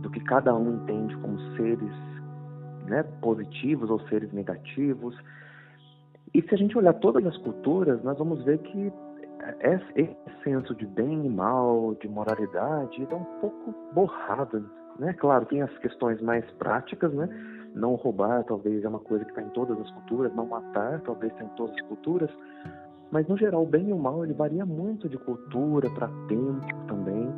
[0.01, 1.91] do que cada um entende como seres
[2.87, 5.15] né, positivos ou seres negativos.
[6.33, 8.91] E se a gente olhar todas as culturas, nós vamos ver que
[9.61, 14.69] esse senso de bem e mal, de moralidade, é um pouco borrado,
[14.99, 15.13] né?
[15.13, 17.29] Claro, tem as questões mais práticas, né?
[17.73, 20.33] Não roubar, talvez, é uma coisa que está em todas as culturas.
[20.35, 22.29] Não matar, talvez, está em todas as culturas.
[23.11, 26.65] Mas, no geral, o bem e o mal, ele varia muito de cultura para tempo
[26.87, 27.29] também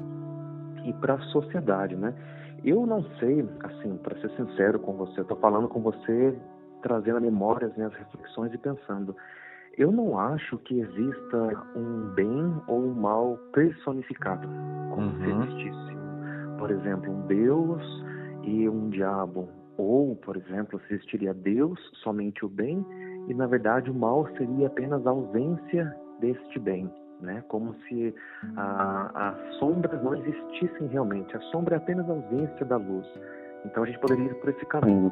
[0.86, 2.14] e para sociedade, né?
[2.64, 6.38] Eu não sei, assim, para ser sincero com você, eu estou falando com você,
[6.82, 9.16] trazendo a memória as minhas reflexões e pensando.
[9.78, 14.48] Eu não acho que exista um bem ou um mal personificado,
[14.94, 15.20] como uhum.
[15.20, 15.98] se existisse,
[16.58, 18.04] por exemplo, um Deus
[18.44, 19.48] e um diabo.
[19.78, 22.86] Ou, por exemplo, existiria Deus, somente o bem,
[23.30, 27.44] e na verdade o mal seria apenas a ausência deste bem né?
[27.48, 28.16] Como se
[28.56, 31.36] as sombras não existissem realmente.
[31.36, 33.08] A sombra é apenas a ausência da luz.
[33.66, 35.12] Então a gente poderia ir por esse caminho.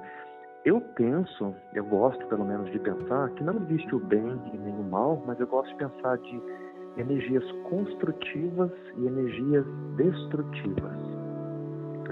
[0.65, 4.74] Eu penso, eu gosto pelo menos de pensar que não existe o bem e nem
[4.74, 6.41] o mal, mas eu gosto de pensar de
[6.98, 9.65] energias construtivas e energias
[9.96, 10.98] destrutivas.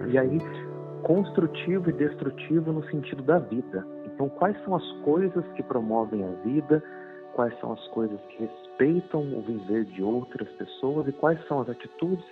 [0.08, 0.40] E aí,
[1.04, 3.86] construtivo e destrutivo no sentido da vida.
[4.06, 6.84] Então, quais são as coisas que promovem a vida?
[7.36, 11.70] Quais são as coisas que respeitam o viver de outras pessoas e quais são as
[11.70, 12.26] atitudes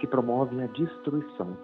[0.00, 1.56] que promovem a destruição.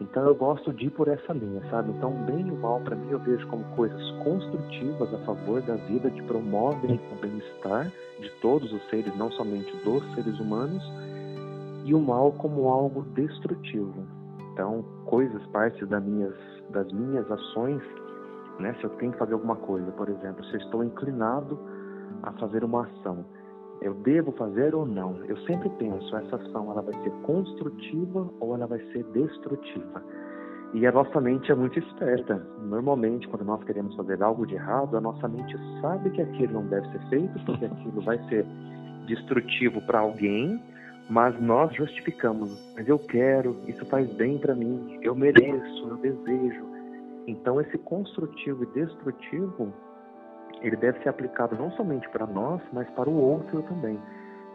[0.00, 1.92] Então eu gosto de ir por essa linha, sabe?
[1.92, 5.76] Então bem e o mal para mim eu vejo como coisas construtivas a favor da
[5.76, 10.82] vida que promovem o bem-estar de todos os seres, não somente dos seres humanos,
[11.84, 14.04] e o mal como algo destrutivo.
[14.52, 16.34] Então coisas, partes das minhas,
[16.70, 17.82] das minhas ações,
[18.58, 18.74] né?
[18.80, 21.56] Se eu tenho que fazer alguma coisa, por exemplo, se eu estou inclinado
[22.28, 23.24] a fazer uma ação
[23.80, 25.16] Eu devo fazer ou não?
[25.24, 30.02] Eu sempre penso, essa ação ela vai ser construtiva ou ela vai ser destrutiva?
[30.74, 32.34] E a nossa mente é muito esperta.
[32.62, 36.66] Normalmente, quando nós queremos fazer algo de errado, a nossa mente sabe que aquilo não
[36.66, 38.44] deve ser feito, porque aquilo vai ser
[39.06, 40.60] destrutivo para alguém,
[41.08, 42.50] mas nós justificamos.
[42.74, 46.64] Mas eu quero, isso faz bem para mim, eu mereço, eu desejo.
[47.28, 49.72] Então, esse construtivo e destrutivo,
[50.60, 53.98] ele deve ser aplicado não somente para nós, mas para o outro também.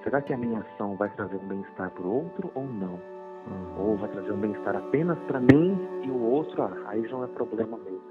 [0.03, 2.99] Será que a minha ação vai trazer um bem-estar para o outro ou não?
[3.47, 3.89] Uhum.
[3.89, 7.23] Ou vai trazer um bem-estar apenas para mim e o outro, ah, aí já não
[7.23, 8.01] é problema meu.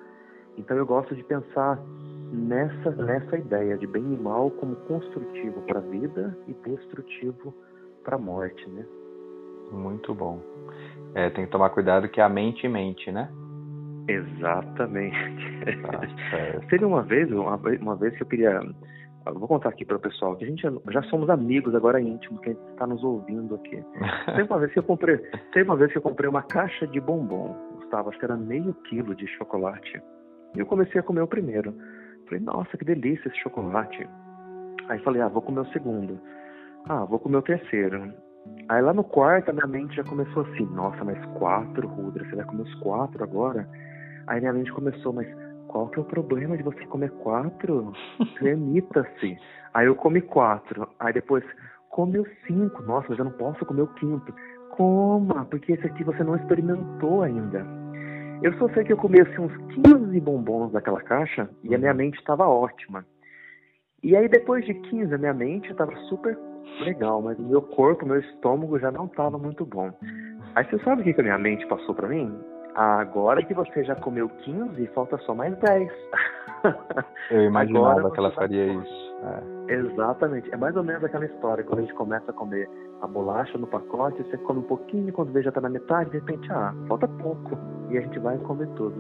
[0.57, 1.79] Então eu gosto de pensar
[2.33, 7.55] nessa, nessa ideia de bem e mal como construtivo para a vida e destrutivo
[8.05, 8.85] para a morte, né?
[9.71, 10.41] Muito bom.
[11.15, 13.31] É, tem que tomar cuidado que a mente mente, né?
[14.09, 15.17] Exatamente.
[15.83, 18.61] Tá Teve uma vez, uma, uma vez que eu queria
[19.27, 22.41] eu vou contar aqui para o pessoal que a gente já somos amigos agora íntimos,
[22.41, 23.85] que a gente está nos ouvindo aqui.
[24.27, 25.19] Teve uma vez que eu comprei,
[25.53, 28.73] teve uma vez que eu comprei uma caixa de bombom, Gustavo, acho que era meio
[28.89, 30.01] quilo de chocolate.
[30.55, 31.75] E eu comecei a comer o primeiro.
[32.25, 34.09] Falei, nossa, que delícia esse chocolate.
[34.89, 36.19] Aí falei, ah, vou comer o segundo.
[36.89, 38.13] Ah, vou comer o terceiro.
[38.69, 42.37] Aí lá no quarto, a minha mente já começou assim, nossa, mas quatro, Rudra, você
[42.37, 43.69] vai comer os quatro agora?
[44.29, 45.27] Aí minha mente começou, mas
[45.69, 47.93] qual que é o problema de você comer quatro?
[48.39, 49.39] Permita-se.
[49.73, 50.87] Aí eu comi quatro.
[51.01, 51.45] Aí depois,
[51.91, 52.83] come os cinco.
[52.83, 54.33] Nossa, mas eu não posso comer o quinto.
[54.71, 57.67] Coma, porque esse aqui você não experimentou ainda.
[58.43, 61.91] Eu só sei que eu comi assim, uns 15 bombons daquela caixa e a minha
[61.91, 61.97] uhum.
[61.97, 63.05] mente estava ótima.
[64.03, 66.39] E aí depois de 15, a minha mente estava super
[66.81, 69.91] legal, mas o meu corpo, o meu estômago já não estava muito bom.
[70.55, 72.33] Aí você sabe o que, que a minha mente passou para mim?
[72.79, 75.91] Agora que você já comeu 15, falta só mais 10.
[77.29, 79.17] Eu imaginava Agora que ela faria isso.
[79.69, 79.75] É.
[79.75, 80.49] Exatamente.
[80.55, 81.65] É mais ou menos aquela história.
[81.65, 82.71] Quando a gente começa a comer
[83.03, 86.19] a bolacha no pacote, você come um pouquinho, quando vê já está na metade, de
[86.19, 87.59] repente, ah, falta pouco.
[87.91, 88.95] E a gente vai comer tudo.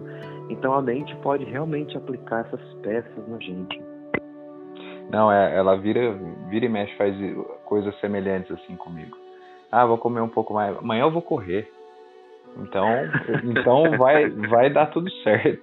[0.50, 3.80] Então a mente pode realmente aplicar essas peças na gente.
[5.08, 7.14] Não, é, ela vira, vira e mexe, faz
[7.64, 9.16] coisas semelhantes assim comigo.
[9.70, 10.76] Ah, vou comer um pouco mais.
[10.76, 11.77] Amanhã eu vou correr.
[12.58, 12.88] Então,
[13.44, 15.62] então vai, vai dar tudo certo.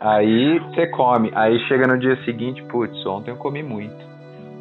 [0.00, 1.30] Aí você come.
[1.34, 4.08] Aí chega no dia seguinte, putz, ontem eu comi muito.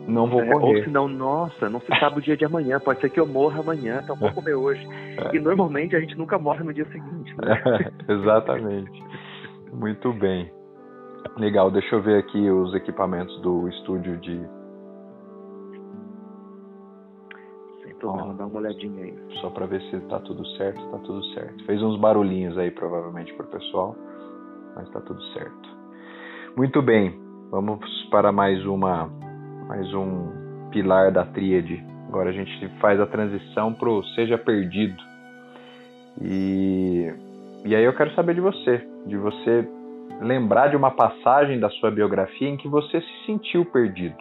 [0.08, 0.78] Não vou é, correr.
[0.78, 2.80] Ou senão, nossa, não se sabe o dia de amanhã.
[2.80, 4.88] Pode ser que eu morra amanhã, então vou comer hoje.
[5.18, 5.36] É.
[5.36, 7.36] E normalmente a gente nunca morre no dia seguinte.
[7.38, 7.92] Né?
[8.08, 9.04] exatamente.
[9.74, 10.50] Muito bem.
[11.38, 14.57] Legal, deixa eu ver aqui os equipamentos do estúdio de
[18.28, 19.14] Ó, dá uma olhadinha aí.
[19.42, 21.66] Só para ver se tá tudo certo, tá tudo certo.
[21.66, 23.96] Fez uns barulhinhos aí provavelmente pro pessoal,
[24.76, 25.70] mas tá tudo certo.
[26.56, 27.18] Muito bem.
[27.50, 27.80] Vamos
[28.12, 29.10] para mais uma
[29.68, 31.84] mais um pilar da tríade.
[32.10, 35.02] Agora a gente faz a transição pro seja perdido.
[36.22, 37.14] E
[37.66, 39.68] e aí eu quero saber de você, de você
[40.22, 44.16] lembrar de uma passagem da sua biografia em que você se sentiu perdido.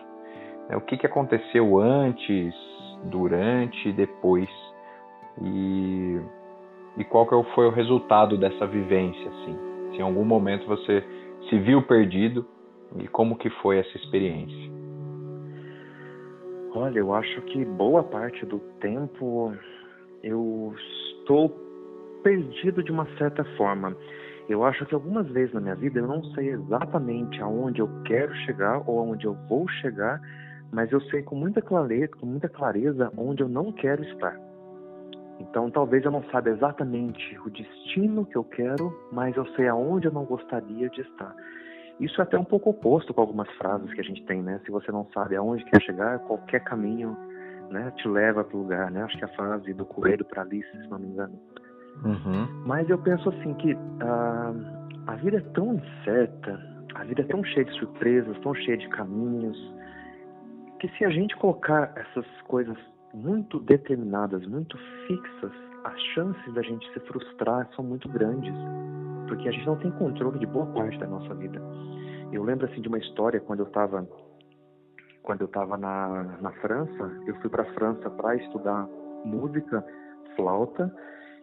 [0.74, 2.52] O que, que aconteceu antes,
[3.04, 4.48] durante e depois.
[5.42, 6.20] E,
[6.96, 9.58] e qual que foi o resultado dessa vivência, assim?
[9.90, 11.04] Se em algum momento você
[11.48, 12.44] se viu perdido
[12.98, 14.76] e como que foi essa experiência?
[16.74, 19.54] Olha, eu acho que boa parte do tempo
[20.22, 20.74] eu
[21.20, 21.48] estou
[22.22, 23.96] perdido de uma certa forma.
[24.48, 28.34] Eu acho que algumas vezes na minha vida eu não sei exatamente aonde eu quero
[28.44, 30.20] chegar ou aonde eu vou chegar,
[30.72, 34.38] mas eu sei com muita clareza, com muita clareza onde eu não quero estar.
[35.38, 40.06] Então, talvez eu não saiba exatamente o destino que eu quero, mas eu sei aonde
[40.06, 41.34] eu não gostaria de estar.
[42.00, 44.60] Isso é até um pouco oposto com algumas frases que a gente tem, né?
[44.64, 47.16] Se você não sabe aonde quer chegar, qualquer caminho,
[47.70, 49.02] né, te leva para o lugar, né?
[49.02, 51.38] Acho que é a frase do Coelho para Alice, se não me engano.
[52.04, 52.46] Uhum.
[52.66, 56.60] Mas eu penso assim que uh, a vida é tão incerta,
[56.94, 59.56] a vida é tão cheia de surpresas, tão cheia de caminhos,
[60.78, 62.76] que se a gente colocar essas coisas
[63.14, 65.52] muito determinadas, muito fixas,
[65.84, 68.54] as chances da gente se frustrar são muito grandes,
[69.28, 71.60] porque a gente não tem controle de boa parte da nossa vida.
[72.32, 74.06] Eu lembro assim de uma história quando eu estava
[75.22, 78.86] quando eu estava na, na França, eu fui para a França para estudar
[79.24, 79.84] música,
[80.36, 80.94] flauta.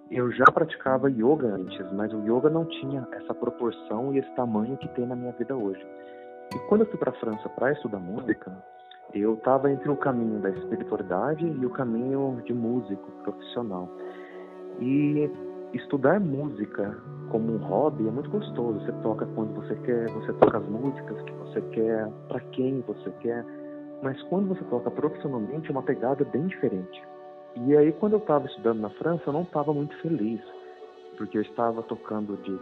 [0.10, 4.78] Eu já praticava yoga antes, mas o yoga não tinha essa proporção e esse tamanho
[4.78, 5.86] que tem na minha vida hoje.
[6.56, 8.56] E quando eu fui para a França para estudar música,
[9.14, 13.90] eu estava entre o caminho da espiritualidade e o caminho de músico profissional.
[14.80, 15.30] E
[15.74, 16.98] estudar música
[17.30, 18.80] como um hobby é muito gostoso.
[18.80, 23.12] Você toca quando você quer, você toca as músicas que você quer, para quem você
[23.22, 23.46] quer.
[24.02, 27.02] mas quando você toca profissionalmente é uma pegada bem diferente.
[27.56, 30.42] E aí, quando eu estava estudando na França, eu não estava muito feliz,
[31.18, 32.60] porque eu estava tocando de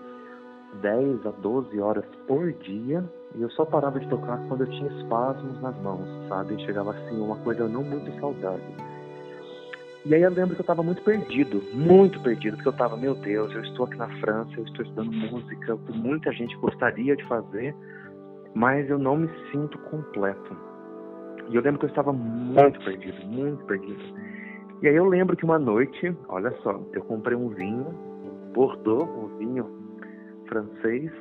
[0.82, 3.04] 10 a 12 horas por dia
[3.36, 6.60] e eu só parava de tocar quando eu tinha espasmos nas mãos, sabe?
[6.65, 8.91] Chegava assim, uma coisa não muito saudável.
[10.04, 13.13] E aí eu lembro que eu estava muito perdido, muito perdido, porque eu estava, meu
[13.15, 17.15] Deus, eu estou aqui na França, eu estou estudando música, o que muita gente gostaria
[17.15, 17.76] de fazer,
[18.56, 20.58] mas eu não me sinto completo.
[21.50, 24.02] E eu lembro que eu estava muito perdido, muito perdido.
[24.82, 27.86] E aí eu lembro que uma noite, olha só, eu comprei um vinho,
[28.54, 29.67] Bordeaux, um vinho
[30.48, 31.12] francês,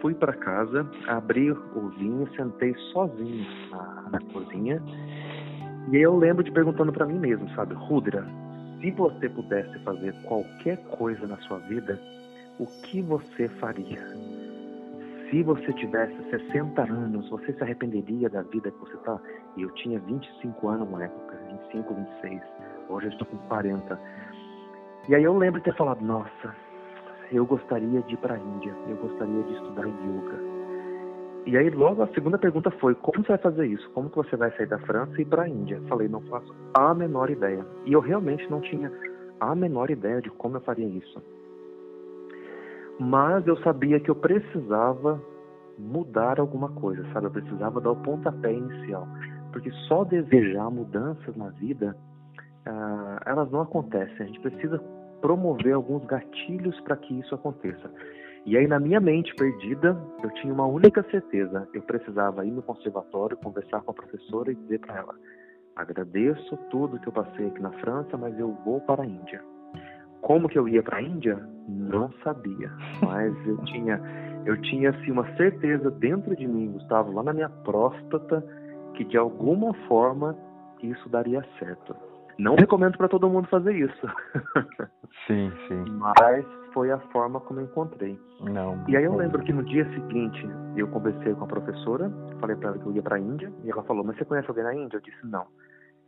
[0.00, 4.82] fui para casa, abri o vinho, sentei sozinho na, na cozinha
[5.88, 8.26] e aí eu lembro de perguntando para mim mesmo, sabe, Rudra,
[8.80, 12.00] se você pudesse fazer qualquer coisa na sua vida,
[12.58, 14.04] o que você faria?
[15.30, 19.20] Se você tivesse 60 anos, você se arrependeria da vida que você está?
[19.56, 21.38] E eu tinha 25 anos na época,
[21.72, 22.42] 25, 26.
[22.88, 24.00] Hoje eu estou com 40.
[25.08, 26.52] E aí eu lembro de ter falado, nossa,
[27.32, 30.56] eu gostaria de ir para a Índia, eu gostaria de estudar yoga.
[31.46, 33.88] E aí logo a segunda pergunta foi, como você vai fazer isso?
[33.90, 35.80] Como que você vai sair da França e ir para a Índia?
[35.88, 37.64] Falei, não faço a menor ideia.
[37.84, 38.90] E eu realmente não tinha
[39.38, 41.22] a menor ideia de como eu faria isso.
[42.98, 45.22] Mas eu sabia que eu precisava
[45.78, 47.26] mudar alguma coisa, sabe?
[47.26, 49.06] Eu precisava dar o pontapé inicial.
[49.52, 51.96] Porque só desejar mudanças na vida,
[52.66, 54.16] uh, elas não acontecem.
[54.18, 54.82] A gente precisa
[55.26, 57.90] promover alguns gatilhos para que isso aconteça.
[58.44, 62.62] E aí, na minha mente perdida, eu tinha uma única certeza: eu precisava ir no
[62.62, 65.14] conservatório, conversar com a professora e dizer para ela:
[65.74, 69.42] agradeço tudo que eu passei aqui na França, mas eu vou para a Índia.
[70.20, 71.44] Como que eu ia para a Índia?
[71.68, 72.70] Não sabia,
[73.02, 74.00] mas eu tinha,
[74.44, 78.46] eu tinha assim uma certeza dentro de mim, Gustavo, lá na minha próstata,
[78.94, 80.36] que de alguma forma
[80.80, 82.05] isso daria certo.
[82.38, 84.06] Não recomendo para todo mundo fazer isso.
[85.26, 85.84] Sim, sim.
[85.90, 88.20] Mas foi a forma como eu encontrei.
[88.40, 88.84] Não.
[88.86, 90.46] E aí eu lembro que no dia seguinte
[90.76, 93.70] eu conversei com a professora, falei para ela que eu ia para a Índia, e
[93.70, 95.46] ela falou: "Mas você conhece alguém na Índia?" Eu disse: "Não".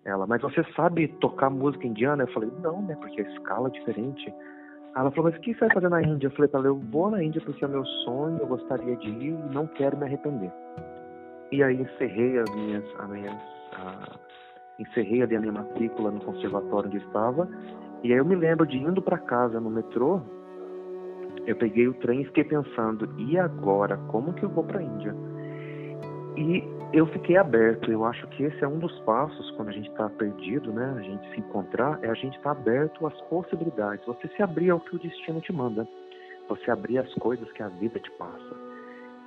[0.04, 3.72] Ela: "Mas você sabe tocar música indiana?" Eu falei: "Não, né, porque a escala é
[3.72, 4.32] diferente".
[4.94, 6.76] Ela falou: "Mas o que você vai fazer na Índia?" Eu falei para ela: "Eu
[6.76, 10.04] vou na Índia porque é meu sonho, eu gostaria de ir e não quero me
[10.04, 10.52] arrepender".
[11.50, 13.36] E aí encerrei as minhas, as minhas
[13.72, 14.27] a,
[14.78, 17.48] encerrei ali a minha matrícula no conservatório onde estava.
[18.02, 20.20] E aí eu me lembro de indo para casa no metrô,
[21.46, 24.82] eu peguei o trem e fiquei pensando, e agora, como que eu vou para a
[24.82, 25.14] Índia?
[26.36, 26.62] E
[26.92, 27.90] eu fiquei aberto.
[27.90, 30.94] Eu acho que esse é um dos passos quando a gente está perdido, né?
[30.96, 34.04] A gente se encontrar, é a gente estar tá aberto às possibilidades.
[34.06, 35.86] Você se abrir ao que o destino te manda.
[36.48, 38.56] Você abrir as coisas que a vida te passa.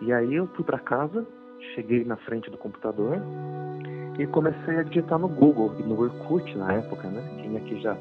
[0.02, 1.26] E aí eu fui para casa,
[1.76, 3.18] cheguei na frente do computador
[4.20, 7.22] e comecei a digitar no Google e no Orkut na época, né?
[7.42, 7.98] Quem aqui já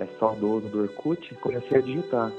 [0.00, 2.32] é saudoso do Orkut, comecei a digitar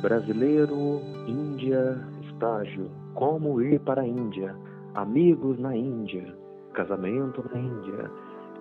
[0.00, 1.98] brasileiro, Índia,
[2.30, 4.54] estágio, como ir para a Índia,
[4.94, 6.34] amigos na Índia,
[6.74, 8.10] casamento na Índia.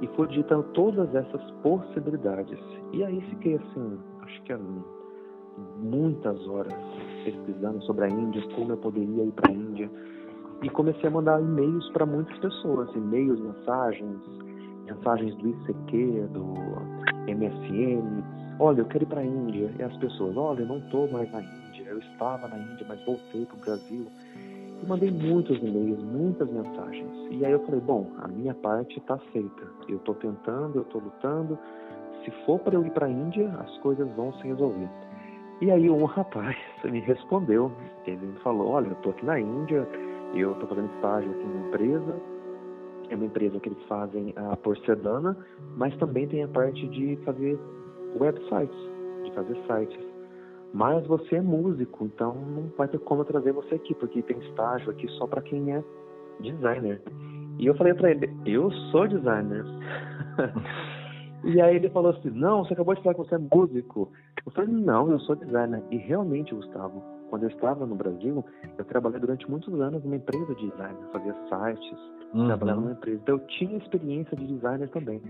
[0.01, 2.57] E fui digitando todas essas possibilidades.
[2.91, 4.59] E aí fiquei assim, acho que há
[5.77, 6.73] muitas horas
[7.23, 9.89] pesquisando sobre a Índia, como eu poderia ir para a Índia
[10.61, 14.19] e comecei a mandar e-mails para muitas pessoas, e-mails, mensagens,
[14.85, 16.53] mensagens do ICQ, do
[17.27, 18.23] MSN.
[18.59, 19.71] Olha, eu quero ir para a Índia.
[19.79, 21.85] E as pessoas, olha, eu não estou mais na Índia.
[21.87, 24.07] Eu estava na Índia, mas voltei para o Brasil.
[24.83, 27.11] E mandei muitos e-mails, muitas mensagens.
[27.31, 29.63] E aí eu falei, bom, a minha parte está feita.
[29.89, 31.57] Eu estou tentando, eu estou lutando.
[32.23, 34.89] Se for para eu ir para a Índia, as coisas vão se resolver.
[35.59, 37.71] E aí um rapaz me respondeu.
[38.05, 39.87] Ele me falou, olha, eu estou aqui na Índia
[40.33, 42.15] eu estou fazendo estágio aqui numa empresa,
[43.09, 45.37] é uma empresa que eles fazem a porcelana,
[45.75, 47.59] mas também tem a parte de fazer
[48.19, 48.77] websites,
[49.23, 50.11] de fazer sites.
[50.73, 54.91] Mas você é músico, então não vai ter como trazer você aqui, porque tem estágio
[54.91, 55.83] aqui só para quem é
[56.39, 57.01] designer.
[57.59, 59.65] E eu falei para ele, eu sou designer.
[61.43, 64.09] e aí ele falou assim, não, você acabou de falar que você é músico.
[64.45, 65.83] Eu falei, não, eu sou designer.
[65.91, 68.43] E realmente, Gustavo, quando eu estava no Brasil,
[68.77, 71.97] eu trabalhei durante muitos anos numa empresa de design, fazia sites,
[72.33, 72.45] uhum.
[72.45, 73.19] trabalhava numa empresa.
[73.23, 75.21] Então eu tinha experiência de designer também.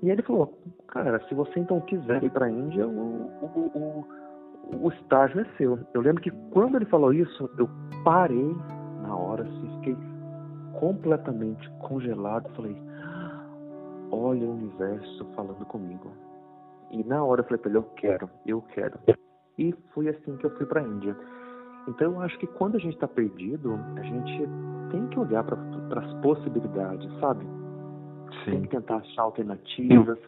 [0.00, 0.56] E ele falou,
[0.86, 5.46] cara, se você então quiser ir para a Índia, o, o, o, o, estágio é
[5.56, 5.76] seu.
[5.92, 7.68] Eu lembro que quando ele falou isso, eu
[8.04, 8.54] parei
[9.02, 9.96] na hora, assim, fiquei
[10.78, 12.48] completamente congelado.
[12.54, 12.76] Falei,
[14.12, 16.12] olha o universo falando comigo.
[16.92, 19.00] E na hora eu falei para ele, eu quero, eu quero.
[19.58, 21.16] E foi assim que eu fui para a Índia.
[21.88, 24.48] Então eu acho que quando a gente está perdido, a gente
[24.90, 27.44] tem que olhar para as possibilidades, sabe?
[28.44, 28.50] Sim.
[28.52, 30.18] tem que tentar achar alternativas.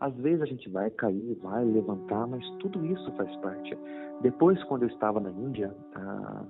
[0.00, 3.76] Às vezes a gente vai cair, vai levantar, mas tudo isso faz parte.
[4.22, 6.42] Depois, quando eu estava na Índia, ah,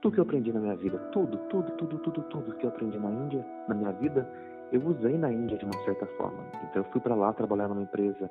[0.00, 2.98] tudo que eu aprendi na minha vida, tudo, tudo, tudo, tudo, tudo que eu aprendi
[2.98, 4.28] na Índia, na minha vida,
[4.70, 6.38] eu usei na Índia de uma certa forma.
[6.70, 8.30] Então eu fui para lá trabalhar numa empresa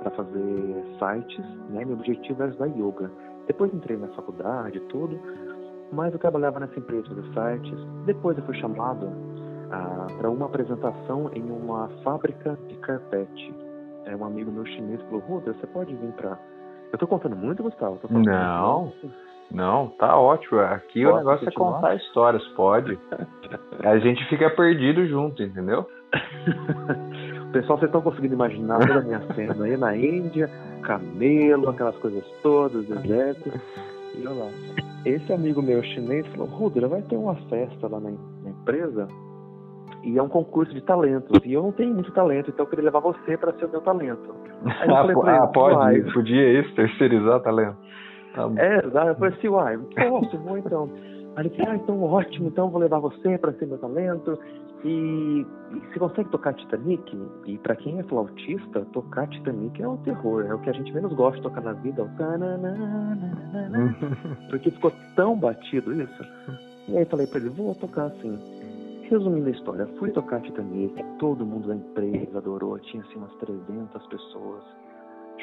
[0.00, 1.84] para fazer sites, né?
[1.84, 3.10] Meu objetivo era estudar yoga.
[3.46, 5.18] Depois entrei na faculdade, tudo,
[5.92, 7.78] mas eu trabalhava nessa empresa de sites.
[8.06, 9.08] Depois eu fui chamado
[9.70, 13.54] ah, para uma apresentação em uma fábrica de carpete.
[14.06, 16.38] É um amigo meu chinês falou: Ruda, você pode vir para.
[16.92, 17.98] Eu tô contando muito, Gustavo?
[18.10, 18.92] Não.
[19.50, 20.60] Não, tá ótimo.
[20.60, 21.68] Aqui Posso o negócio continuar?
[21.68, 22.98] é contar histórias, pode.
[23.84, 25.86] a gente fica perdido junto, entendeu?
[27.54, 30.50] Pessoal, vocês estão conseguindo imaginar toda a minha cena aí na Índia,
[30.82, 33.48] camelo, aquelas coisas todas, deserto.
[34.18, 34.50] E olha lá.
[35.06, 39.06] Esse amigo meu chinês falou, Rudra, vai ter uma festa lá na, na empresa
[40.02, 41.40] e é um concurso de talentos.
[41.44, 43.82] E eu não tenho muito talento, então eu queria levar você para ser o meu
[43.82, 44.34] talento.
[44.66, 47.76] Aí eu falei, ah, pode, podia isso, terceirizar talento.
[48.34, 50.90] Tá é, eu falei assim, uai, posso, vou então.
[51.36, 54.36] Aí ele disse, ah, então ótimo, então vou levar você para ser meu talento.
[54.84, 57.18] E, e você consegue tocar Titanic?
[57.46, 60.92] E para quem é flautista, tocar Titanic é o terror, é o que a gente
[60.92, 62.10] menos gosta de tocar na vida, é o
[64.50, 66.22] porque ficou tão batido isso.
[66.86, 68.38] E aí falei para ele, vou tocar assim.
[69.08, 74.06] Resumindo a história, fui tocar Titanic, todo mundo da empresa adorou, tinha assim umas 300
[74.06, 74.62] pessoas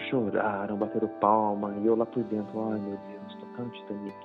[0.09, 4.15] choraram, bateram palma, e eu lá por dentro, ai meu Deus, tocando Titanic.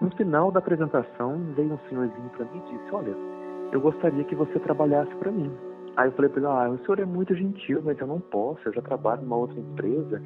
[0.00, 3.14] No final da apresentação, veio um senhorzinho para mim e disse, olha,
[3.72, 5.50] eu gostaria que você trabalhasse para mim.
[5.96, 8.60] Aí eu falei para ele, ah, o senhor é muito gentil, mas eu não posso,
[8.66, 10.22] eu já trabalho numa outra empresa,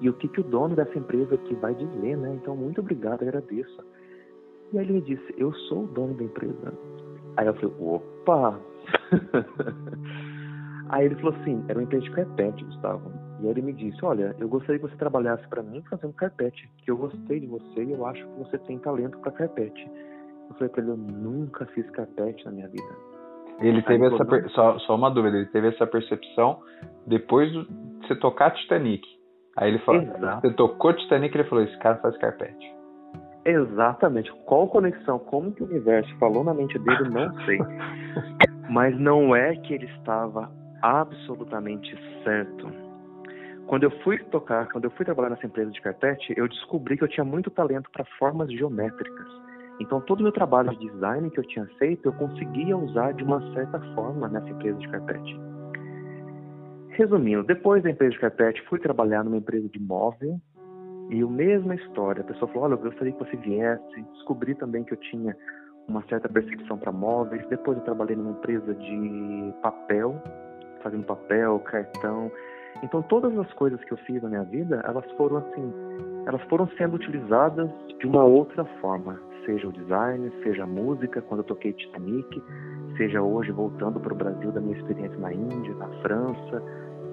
[0.00, 2.34] e o que, que o dono dessa empresa aqui vai dizer, né?
[2.34, 3.84] Então, muito obrigado, agradeço.
[4.72, 6.72] E aí ele me disse, eu sou o dono da empresa.
[7.36, 8.60] Aí eu falei, opa!
[10.90, 13.10] aí ele falou assim, era uma empresa de carpete, Gustavo.
[13.40, 16.70] E aí ele me disse, olha, eu gostaria que você trabalhasse para mim fazendo carpete,
[16.78, 19.90] que eu gostei de você e eu acho que você tem talento para carpete.
[20.48, 22.94] Eu falei para ele, eu nunca fiz carpete na minha vida.
[23.60, 24.48] Ele teve aí, essa per...
[24.50, 26.60] só, só uma dúvida, ele teve essa percepção
[27.06, 27.66] depois de
[28.02, 29.02] você tocar Titanic.
[29.56, 30.40] Aí ele falou, Exato.
[30.42, 32.74] você tocou Titanic, ele falou, esse cara faz carpete.
[33.44, 34.30] Exatamente.
[34.44, 35.18] Qual conexão?
[35.18, 37.58] Como que o universo falou na mente dele, não sei.
[38.68, 40.50] Mas não é que ele estava
[40.82, 42.86] absolutamente certo
[43.66, 47.02] quando eu fui tocar, quando eu fui trabalhar nessa empresa de carpete, eu descobri que
[47.02, 49.26] eu tinha muito talento para formas geométricas.
[49.78, 53.22] Então, todo o meu trabalho de design que eu tinha feito, eu conseguia usar de
[53.22, 55.40] uma certa forma nessa empresa de carpete.
[56.90, 60.40] Resumindo, depois da empresa de carpete, fui trabalhar numa empresa de móvel
[61.10, 62.22] e a mesma história.
[62.22, 64.02] A pessoa falou: Olha, eu gostaria que você viesse.
[64.14, 65.36] Descobri também que eu tinha
[65.86, 67.46] uma certa percepção para móveis.
[67.48, 70.20] Depois, eu trabalhei numa empresa de papel,
[70.82, 72.32] fazendo papel, cartão.
[72.82, 75.72] Então todas as coisas que eu fiz na minha vida, elas foram assim,
[76.26, 81.40] elas foram sendo utilizadas de uma outra forma, seja o design, seja a música, quando
[81.40, 82.42] eu toquei Titanic,
[82.96, 86.62] seja hoje voltando para o Brasil da minha experiência na Índia, na França,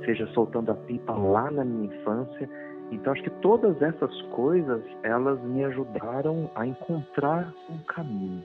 [0.04, 2.50] seja soltando a pipa lá na minha infância.
[2.92, 8.44] Então acho que todas essas coisas, elas me ajudaram a encontrar um caminho,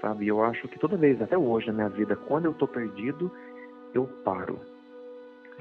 [0.00, 0.28] sabe?
[0.28, 3.30] Eu acho que toda vez, até hoje na minha vida, quando eu estou perdido,
[3.92, 4.58] eu paro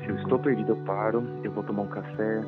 [0.03, 2.41] se eu estou perdido, eu paro, eu vou tomar um café,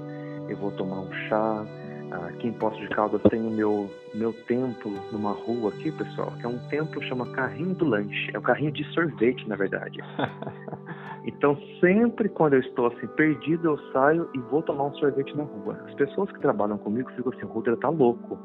[0.49, 1.65] eu vou tomar um chá.
[2.13, 6.45] Aqui em Poços de Caldas tem o meu, meu templo numa rua aqui, pessoal, que
[6.45, 8.29] é um templo que chama Carrinho do Lanche.
[8.33, 9.99] É o carrinho de sorvete, na verdade.
[11.25, 15.43] Então, sempre quando eu estou assim perdido, eu saio e vou tomar um sorvete na
[15.43, 15.79] rua.
[15.87, 18.37] As pessoas que trabalham comigo ficam assim: o Rudra tá louco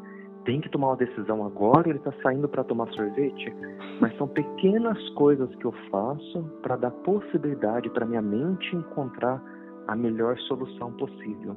[0.49, 3.55] tem que tomar uma decisão agora, ele está saindo para tomar sorvete.
[4.01, 9.43] Mas são pequenas coisas que eu faço para dar possibilidade para minha mente encontrar
[9.87, 11.55] a melhor solução possível.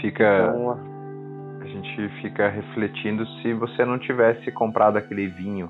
[0.00, 0.22] Fica.
[0.22, 0.95] Então,
[1.66, 5.68] a gente fica refletindo se você não tivesse comprado aquele vinho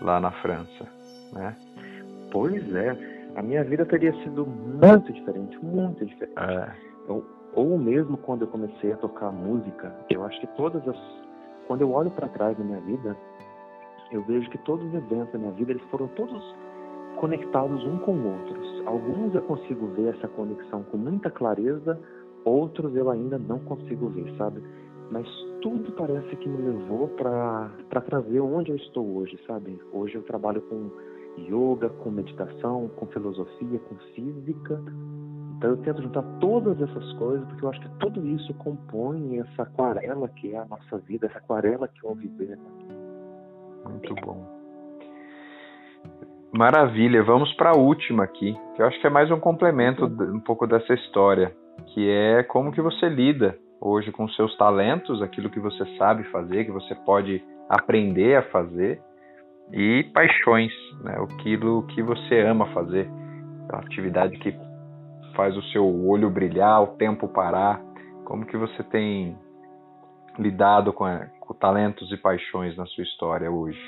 [0.00, 0.88] lá na França,
[1.32, 1.54] né?
[2.32, 2.96] Pois é,
[3.36, 6.36] a minha vida teria sido muito diferente, muito diferente.
[6.36, 6.72] É.
[7.06, 10.96] Ou, ou mesmo quando eu comecei a tocar música, eu acho que todas as
[11.68, 13.16] quando eu olho para trás na minha vida,
[14.10, 16.42] eu vejo que todos os eventos da minha vida eles foram todos
[17.16, 18.82] conectados um com outros.
[18.86, 21.98] Alguns eu consigo ver essa conexão com muita clareza,
[22.44, 24.60] outros eu ainda não consigo ver, sabe?
[25.12, 25.28] Mas
[25.60, 29.78] tudo parece que me levou para trazer onde eu estou hoje, sabe?
[29.92, 30.90] Hoje eu trabalho com
[31.38, 34.82] yoga, com meditação, com filosofia, com física,
[35.56, 39.62] então eu tento juntar todas essas coisas, porque eu acho que tudo isso compõe essa
[39.62, 42.58] aquarela que é a nossa vida, essa aquarela que é o viver.
[43.88, 44.44] Muito bom.
[46.52, 50.40] Maravilha, vamos para a última aqui, que eu acho que é mais um complemento um
[50.40, 51.54] pouco dessa história,
[51.94, 56.64] que é como que você lida hoje com seus talentos, aquilo que você sabe fazer,
[56.64, 59.02] que você pode aprender a fazer,
[59.72, 60.72] e paixões,
[61.02, 61.16] né?
[61.18, 63.08] aquilo que você ama fazer,
[63.70, 64.54] a atividade que
[65.34, 67.80] faz o seu olho brilhar, o tempo parar,
[68.24, 69.36] como que você tem
[70.38, 73.80] lidado com, a, com talentos e paixões na sua história hoje?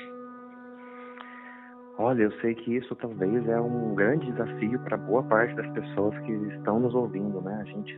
[1.97, 6.17] Olha, eu sei que isso talvez é um grande desafio para boa parte das pessoas
[6.19, 7.59] que estão nos ouvindo, né?
[7.61, 7.97] A gente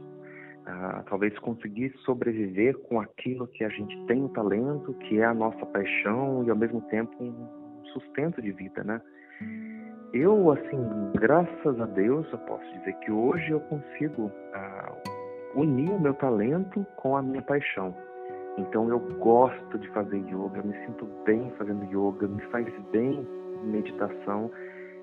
[0.68, 5.34] ah, talvez conseguir sobreviver com aquilo que a gente tem o talento, que é a
[5.34, 9.02] nossa paixão e ao mesmo tempo um sustento de vida, né?
[10.14, 14.94] Eu, assim, graças a Deus, eu posso dizer que hoje eu consigo ah,
[15.56, 17.96] unir o meu talento com a minha paixão.
[18.58, 23.26] Então eu gosto de fazer yoga, eu me sinto bem fazendo yoga, me faz bem
[23.64, 24.52] meditação.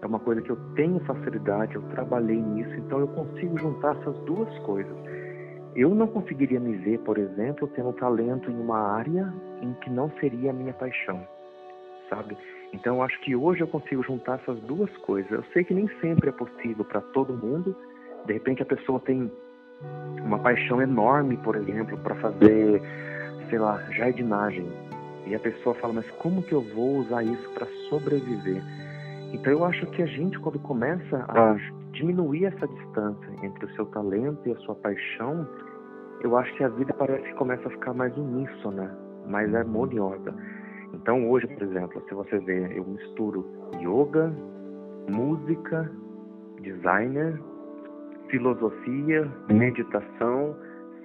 [0.03, 4.19] É uma coisa que eu tenho facilidade, eu trabalhei nisso, então eu consigo juntar essas
[4.25, 5.24] duas coisas.
[5.77, 10.11] Eu não conseguiria me ver, por exemplo, tendo talento em uma área em que não
[10.21, 11.27] seria a minha paixão,
[12.09, 12.37] sabe?
[12.73, 15.31] Então eu acho que hoje eu consigo juntar essas duas coisas.
[15.31, 17.75] Eu sei que nem sempre é possível para todo mundo.
[18.25, 19.31] De repente a pessoa tem
[20.25, 22.81] uma paixão enorme, por exemplo, para fazer,
[23.51, 24.67] sei lá, jardinagem.
[25.27, 28.63] E a pessoa fala, mas como que eu vou usar isso para sobreviver?
[29.33, 31.57] Então eu acho que a gente, quando começa a
[31.95, 35.49] diminuir essa distância entre o seu talento e a sua paixão,
[36.23, 40.35] eu acho que a vida parece que começa a ficar mais uníssona, mais harmoniosa.
[40.93, 43.45] Então hoje, por exemplo, se você vê, eu misturo
[43.81, 44.33] yoga,
[45.11, 45.91] música,
[46.61, 47.41] designer,
[48.29, 50.57] filosofia, meditação,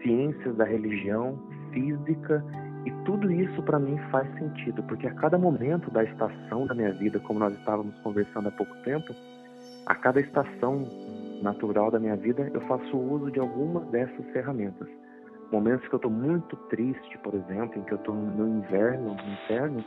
[0.02, 1.38] ciências da religião,
[1.74, 2.44] física,
[2.86, 6.94] e tudo isso para mim faz sentido, porque a cada momento da estação da minha
[6.94, 9.14] vida, como nós estávamos conversando há pouco tempo,
[9.90, 10.88] a cada estação
[11.42, 14.88] natural da minha vida, eu faço uso de algumas dessas ferramentas.
[15.52, 19.34] Momentos que eu estou muito triste, por exemplo, em que eu estou no inverno, no
[19.34, 19.84] inferno,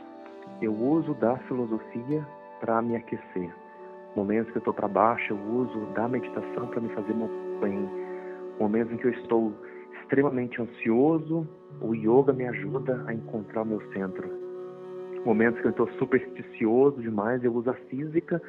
[0.61, 2.27] eu uso da filosofia
[2.59, 3.49] para me aquecer.
[4.13, 7.13] Momentos que eu estou para baixo, eu uso da meditação para me fazer
[7.61, 7.89] bem.
[8.59, 9.53] Momentos em que eu estou
[10.01, 11.47] extremamente ansioso,
[11.79, 14.29] o yoga me ajuda a encontrar o meu centro.
[15.25, 18.41] Momentos que eu estou supersticioso demais, eu uso a física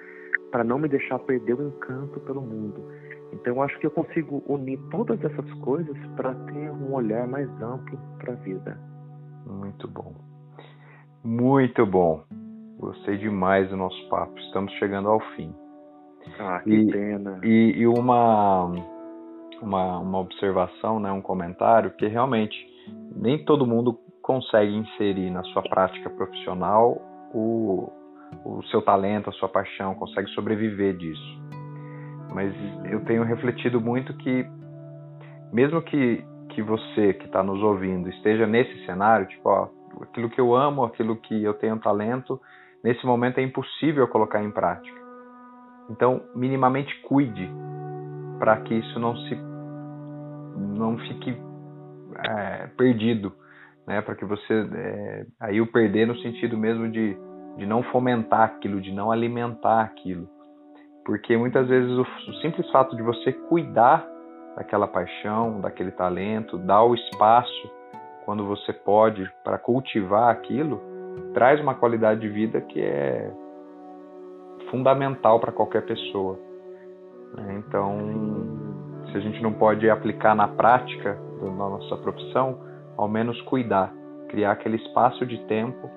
[0.55, 2.81] para não me deixar perder o encanto pelo mundo.
[3.33, 7.49] Então, eu acho que eu consigo unir todas essas coisas para ter um olhar mais
[7.61, 8.79] amplo para a vida.
[9.45, 10.15] Muito bom.
[11.25, 12.23] Muito bom.
[12.79, 14.39] Gostei demais do nosso papo.
[14.39, 15.53] Estamos chegando ao fim.
[16.39, 17.41] Ah, que e, pena.
[17.43, 18.71] E, e, uma,
[19.61, 22.57] uma, uma observação, né, um comentário, que realmente
[23.17, 27.03] nem todo mundo consegue inserir na sua prática profissional
[27.35, 27.91] o,
[28.45, 31.45] o seu talento, a sua paixão, consegue sobreviver disso
[32.35, 32.53] mas
[32.91, 34.45] eu tenho refletido muito que,
[35.53, 39.69] mesmo que, que você que está nos ouvindo esteja nesse cenário, tipo, ó,
[40.03, 42.41] aquilo que eu amo, aquilo que eu tenho talento,
[42.83, 45.01] nesse momento é impossível colocar em prática.
[45.89, 47.49] Então, minimamente cuide
[48.41, 49.39] para que isso não se
[50.77, 51.37] não fique
[52.27, 53.33] é, perdido,
[53.87, 54.01] né?
[54.01, 57.17] Para que você é, aí o perder no sentido mesmo de,
[57.57, 60.29] de não fomentar aquilo, de não alimentar aquilo.
[61.05, 64.07] Porque muitas vezes o, o simples fato de você cuidar
[64.57, 67.71] daquela paixão, daquele talento, dar o espaço
[68.25, 70.81] quando você pode para cultivar aquilo,
[71.35, 73.31] traz uma qualidade de vida que é
[74.71, 76.39] fundamental para qualquer pessoa.
[77.35, 77.63] Né?
[77.67, 77.99] Então,
[79.11, 82.59] se a gente não pode aplicar na prática da nossa profissão,
[82.97, 83.93] ao menos cuidar,
[84.29, 85.91] criar aquele espaço de tempo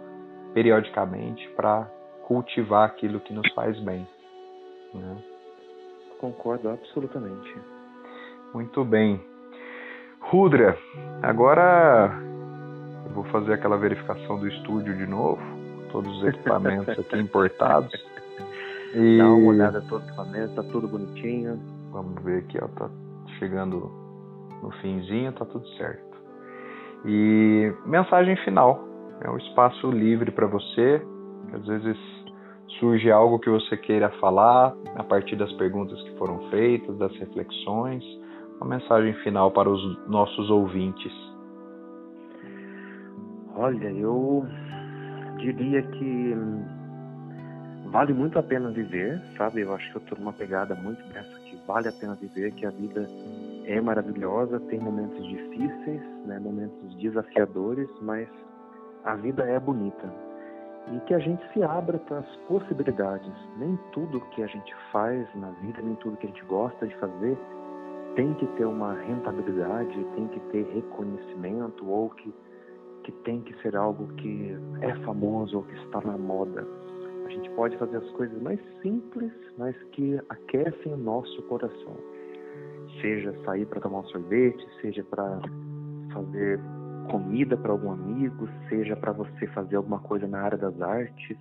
[0.58, 1.88] periodicamente para
[2.26, 4.08] cultivar aquilo que nos faz bem.
[4.92, 5.18] Né?
[6.20, 7.56] Concordo absolutamente.
[8.56, 9.22] Muito bem.
[10.20, 10.76] Rudra,
[11.22, 12.12] agora
[13.06, 15.40] eu vou fazer aquela verificação do estúdio de novo,
[15.92, 17.94] todos os equipamentos aqui importados.
[18.96, 19.20] E...
[19.20, 21.60] Dá uma olhada todo o equipamento, tá tudo bonitinho.
[21.92, 22.90] Vamos ver aqui, ó, tá
[23.38, 23.92] chegando
[24.64, 26.18] no finzinho, tá tudo certo.
[27.06, 31.02] E mensagem final, é um espaço livre para você,
[31.54, 31.98] às vezes
[32.80, 38.04] surge algo que você queira falar a partir das perguntas que foram feitas, das reflexões,
[38.60, 41.12] uma mensagem final para os nossos ouvintes.
[43.56, 44.46] Olha, eu
[45.38, 46.36] diria que
[47.92, 49.62] vale muito a pena viver, sabe?
[49.62, 52.66] Eu acho que eu estou numa pegada muito dessa que vale a pena viver, que
[52.66, 53.08] a vida
[53.66, 58.28] é maravilhosa, tem momentos difíceis, né, momentos desafiadores, mas
[59.08, 60.28] a vida é bonita.
[60.90, 63.34] e que a gente se abra para as possibilidades.
[63.58, 66.96] Nem tudo que a gente faz na vida, nem tudo que a gente gosta de
[66.96, 67.38] fazer
[68.16, 72.34] tem que ter uma rentabilidade, tem que ter reconhecimento ou que,
[73.04, 76.66] que tem que ser algo que é famoso ou que está na moda.
[77.26, 81.98] A gente pode fazer as coisas mais simples, mas que aquecem o nosso coração.
[83.02, 85.42] Seja sair para tomar um sorvete, seja para
[86.14, 86.62] fazer
[87.08, 91.38] comida para algum amigo, seja para você fazer alguma coisa na área das artes,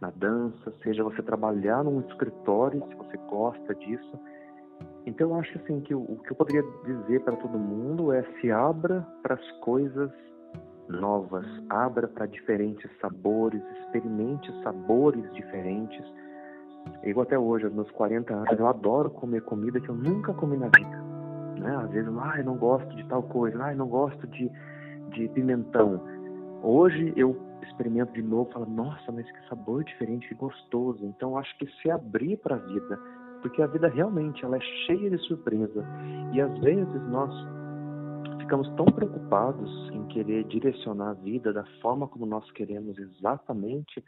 [0.00, 4.18] na dança, seja você trabalhar num escritório, se você gosta disso.
[5.06, 8.50] Então eu acho assim que o, que eu poderia dizer para todo mundo é se
[8.50, 10.10] abra para as coisas
[10.88, 16.04] novas, abra para diferentes sabores, experimente sabores diferentes.
[17.02, 20.56] Eu até hoje, aos meus 40 anos, eu adoro comer comida que eu nunca comi
[20.56, 21.08] na vida.
[21.58, 21.76] Né?
[21.76, 24.50] Às vezes, ah, eu não gosto de tal coisa, ah, eu não gosto de
[25.18, 26.00] de pimentão.
[26.62, 31.04] Hoje eu experimento de novo, falo, nossa, mas que sabor diferente, que gostoso.
[31.04, 32.98] Então acho que se abrir para a vida,
[33.42, 35.84] porque a vida realmente ela é cheia de surpresa
[36.32, 37.32] e às vezes nós
[38.40, 44.02] ficamos tão preocupados em querer direcionar a vida da forma como nós queremos exatamente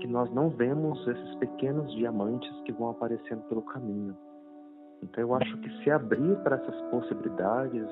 [0.00, 4.16] que nós não vemos esses pequenos diamantes que vão aparecendo pelo caminho.
[5.02, 7.86] Então eu acho que se abrir para essas possibilidades,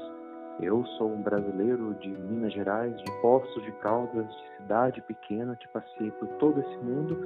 [0.61, 5.69] eu sou um brasileiro de Minas Gerais, de Poços de Caldas, de cidade pequena, que
[5.69, 7.17] passei por todo esse mundo.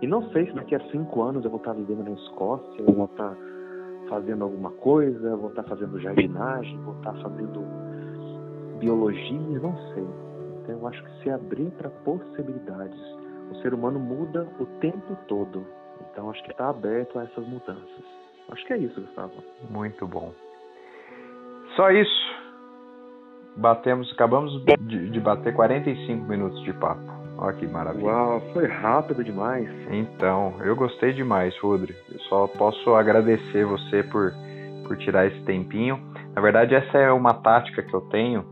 [0.00, 2.92] E não sei se daqui a cinco anos eu vou estar vivendo na Escócia, eu
[2.92, 3.36] vou estar
[4.08, 7.64] fazendo alguma coisa, vou estar fazendo jardinagem, vou estar fazendo
[8.80, 10.06] biologia, não sei.
[10.62, 13.00] Então eu acho que se abrir para possibilidades.
[13.52, 15.64] O ser humano muda o tempo todo.
[16.10, 18.04] Então acho que está aberto a essas mudanças.
[18.50, 19.34] Acho que é isso, Gustavo.
[19.70, 20.32] Muito bom.
[21.76, 22.41] Só isso
[23.56, 27.00] batemos, acabamos de, de bater 45 minutos de papo.
[27.38, 28.06] Olha que maravilha.
[28.06, 29.68] Uau, foi rápido demais.
[29.90, 31.94] Então, eu gostei demais, Rodri.
[32.10, 34.32] Eu só posso agradecer você por,
[34.86, 35.98] por tirar esse tempinho.
[36.34, 38.44] Na verdade, essa é uma tática que eu tenho.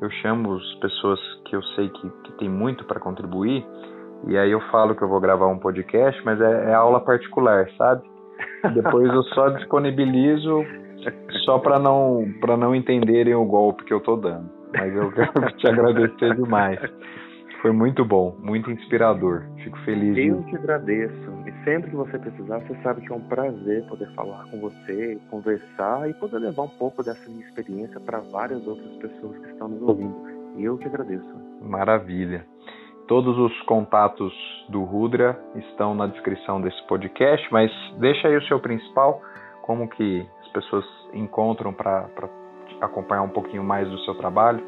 [0.00, 3.66] Eu chamo as pessoas que eu sei que, que tem muito para contribuir.
[4.26, 7.68] E aí eu falo que eu vou gravar um podcast, mas é, é aula particular,
[7.76, 8.02] sabe?
[8.74, 10.64] Depois eu só disponibilizo
[11.44, 14.50] só para não para não entenderem o golpe que eu tô dando.
[14.76, 16.78] Mas eu quero te agradecer demais.
[17.62, 19.42] Foi muito bom, muito inspirador.
[19.64, 20.16] Fico feliz.
[20.16, 21.32] Eu te agradeço.
[21.44, 25.18] E sempre que você precisar, você sabe que é um prazer poder falar com você,
[25.28, 29.68] conversar e poder levar um pouco dessa minha experiência para várias outras pessoas que estão
[29.68, 30.14] nos ouvindo.
[30.56, 31.26] E eu que agradeço.
[31.60, 32.44] Maravilha.
[33.08, 34.32] Todos os contatos
[34.68, 39.20] do Rudra estão na descrição desse podcast, mas deixa aí o seu principal,
[39.62, 42.08] como que as pessoas encontram para
[42.80, 44.64] acompanhar um pouquinho mais do seu trabalho?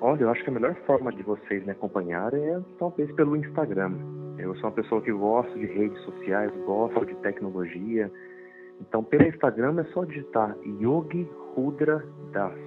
[0.00, 3.92] Olha, eu acho que a melhor forma de vocês me acompanharem é talvez pelo Instagram.
[4.38, 8.10] Eu sou uma pessoa que gosta de redes sociais, gosto de tecnologia.
[8.80, 12.58] Então, pelo Instagram é só digitar Yogi Rudra Das.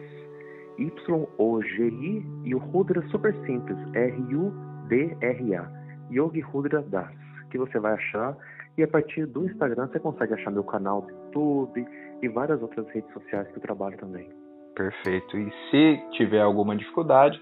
[0.78, 5.72] Y-O-G-I e o Rudra super simples, R-U-D-R-A.
[6.12, 7.12] Yogi Rudra Das,
[7.50, 8.38] que você vai achar
[8.78, 11.86] e a partir do Instagram você consegue achar meu canal do YouTube
[12.22, 14.30] e várias outras redes sociais que eu trabalho também.
[14.76, 15.38] Perfeito.
[15.38, 17.40] E se tiver alguma dificuldade,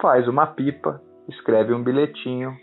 [0.00, 2.56] faz uma pipa, escreve um bilhetinho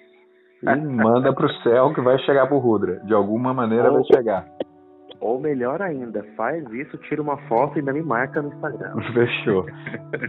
[0.64, 3.00] e manda para o céu que vai chegar para o Rudra.
[3.06, 4.48] De alguma maneira ou, vai chegar.
[5.20, 8.96] Ou melhor ainda, faz isso, tira uma foto e ainda me marca no Instagram.
[9.14, 9.66] Fechou.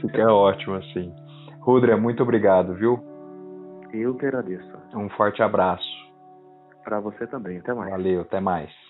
[0.01, 1.13] Fica ótimo assim.
[1.61, 2.99] Rudra, muito obrigado, viu?
[3.93, 4.71] Eu que agradeço.
[4.95, 6.00] Um forte abraço.
[6.91, 7.59] Para você também.
[7.59, 7.89] Até mais.
[7.89, 8.90] Valeu, até mais.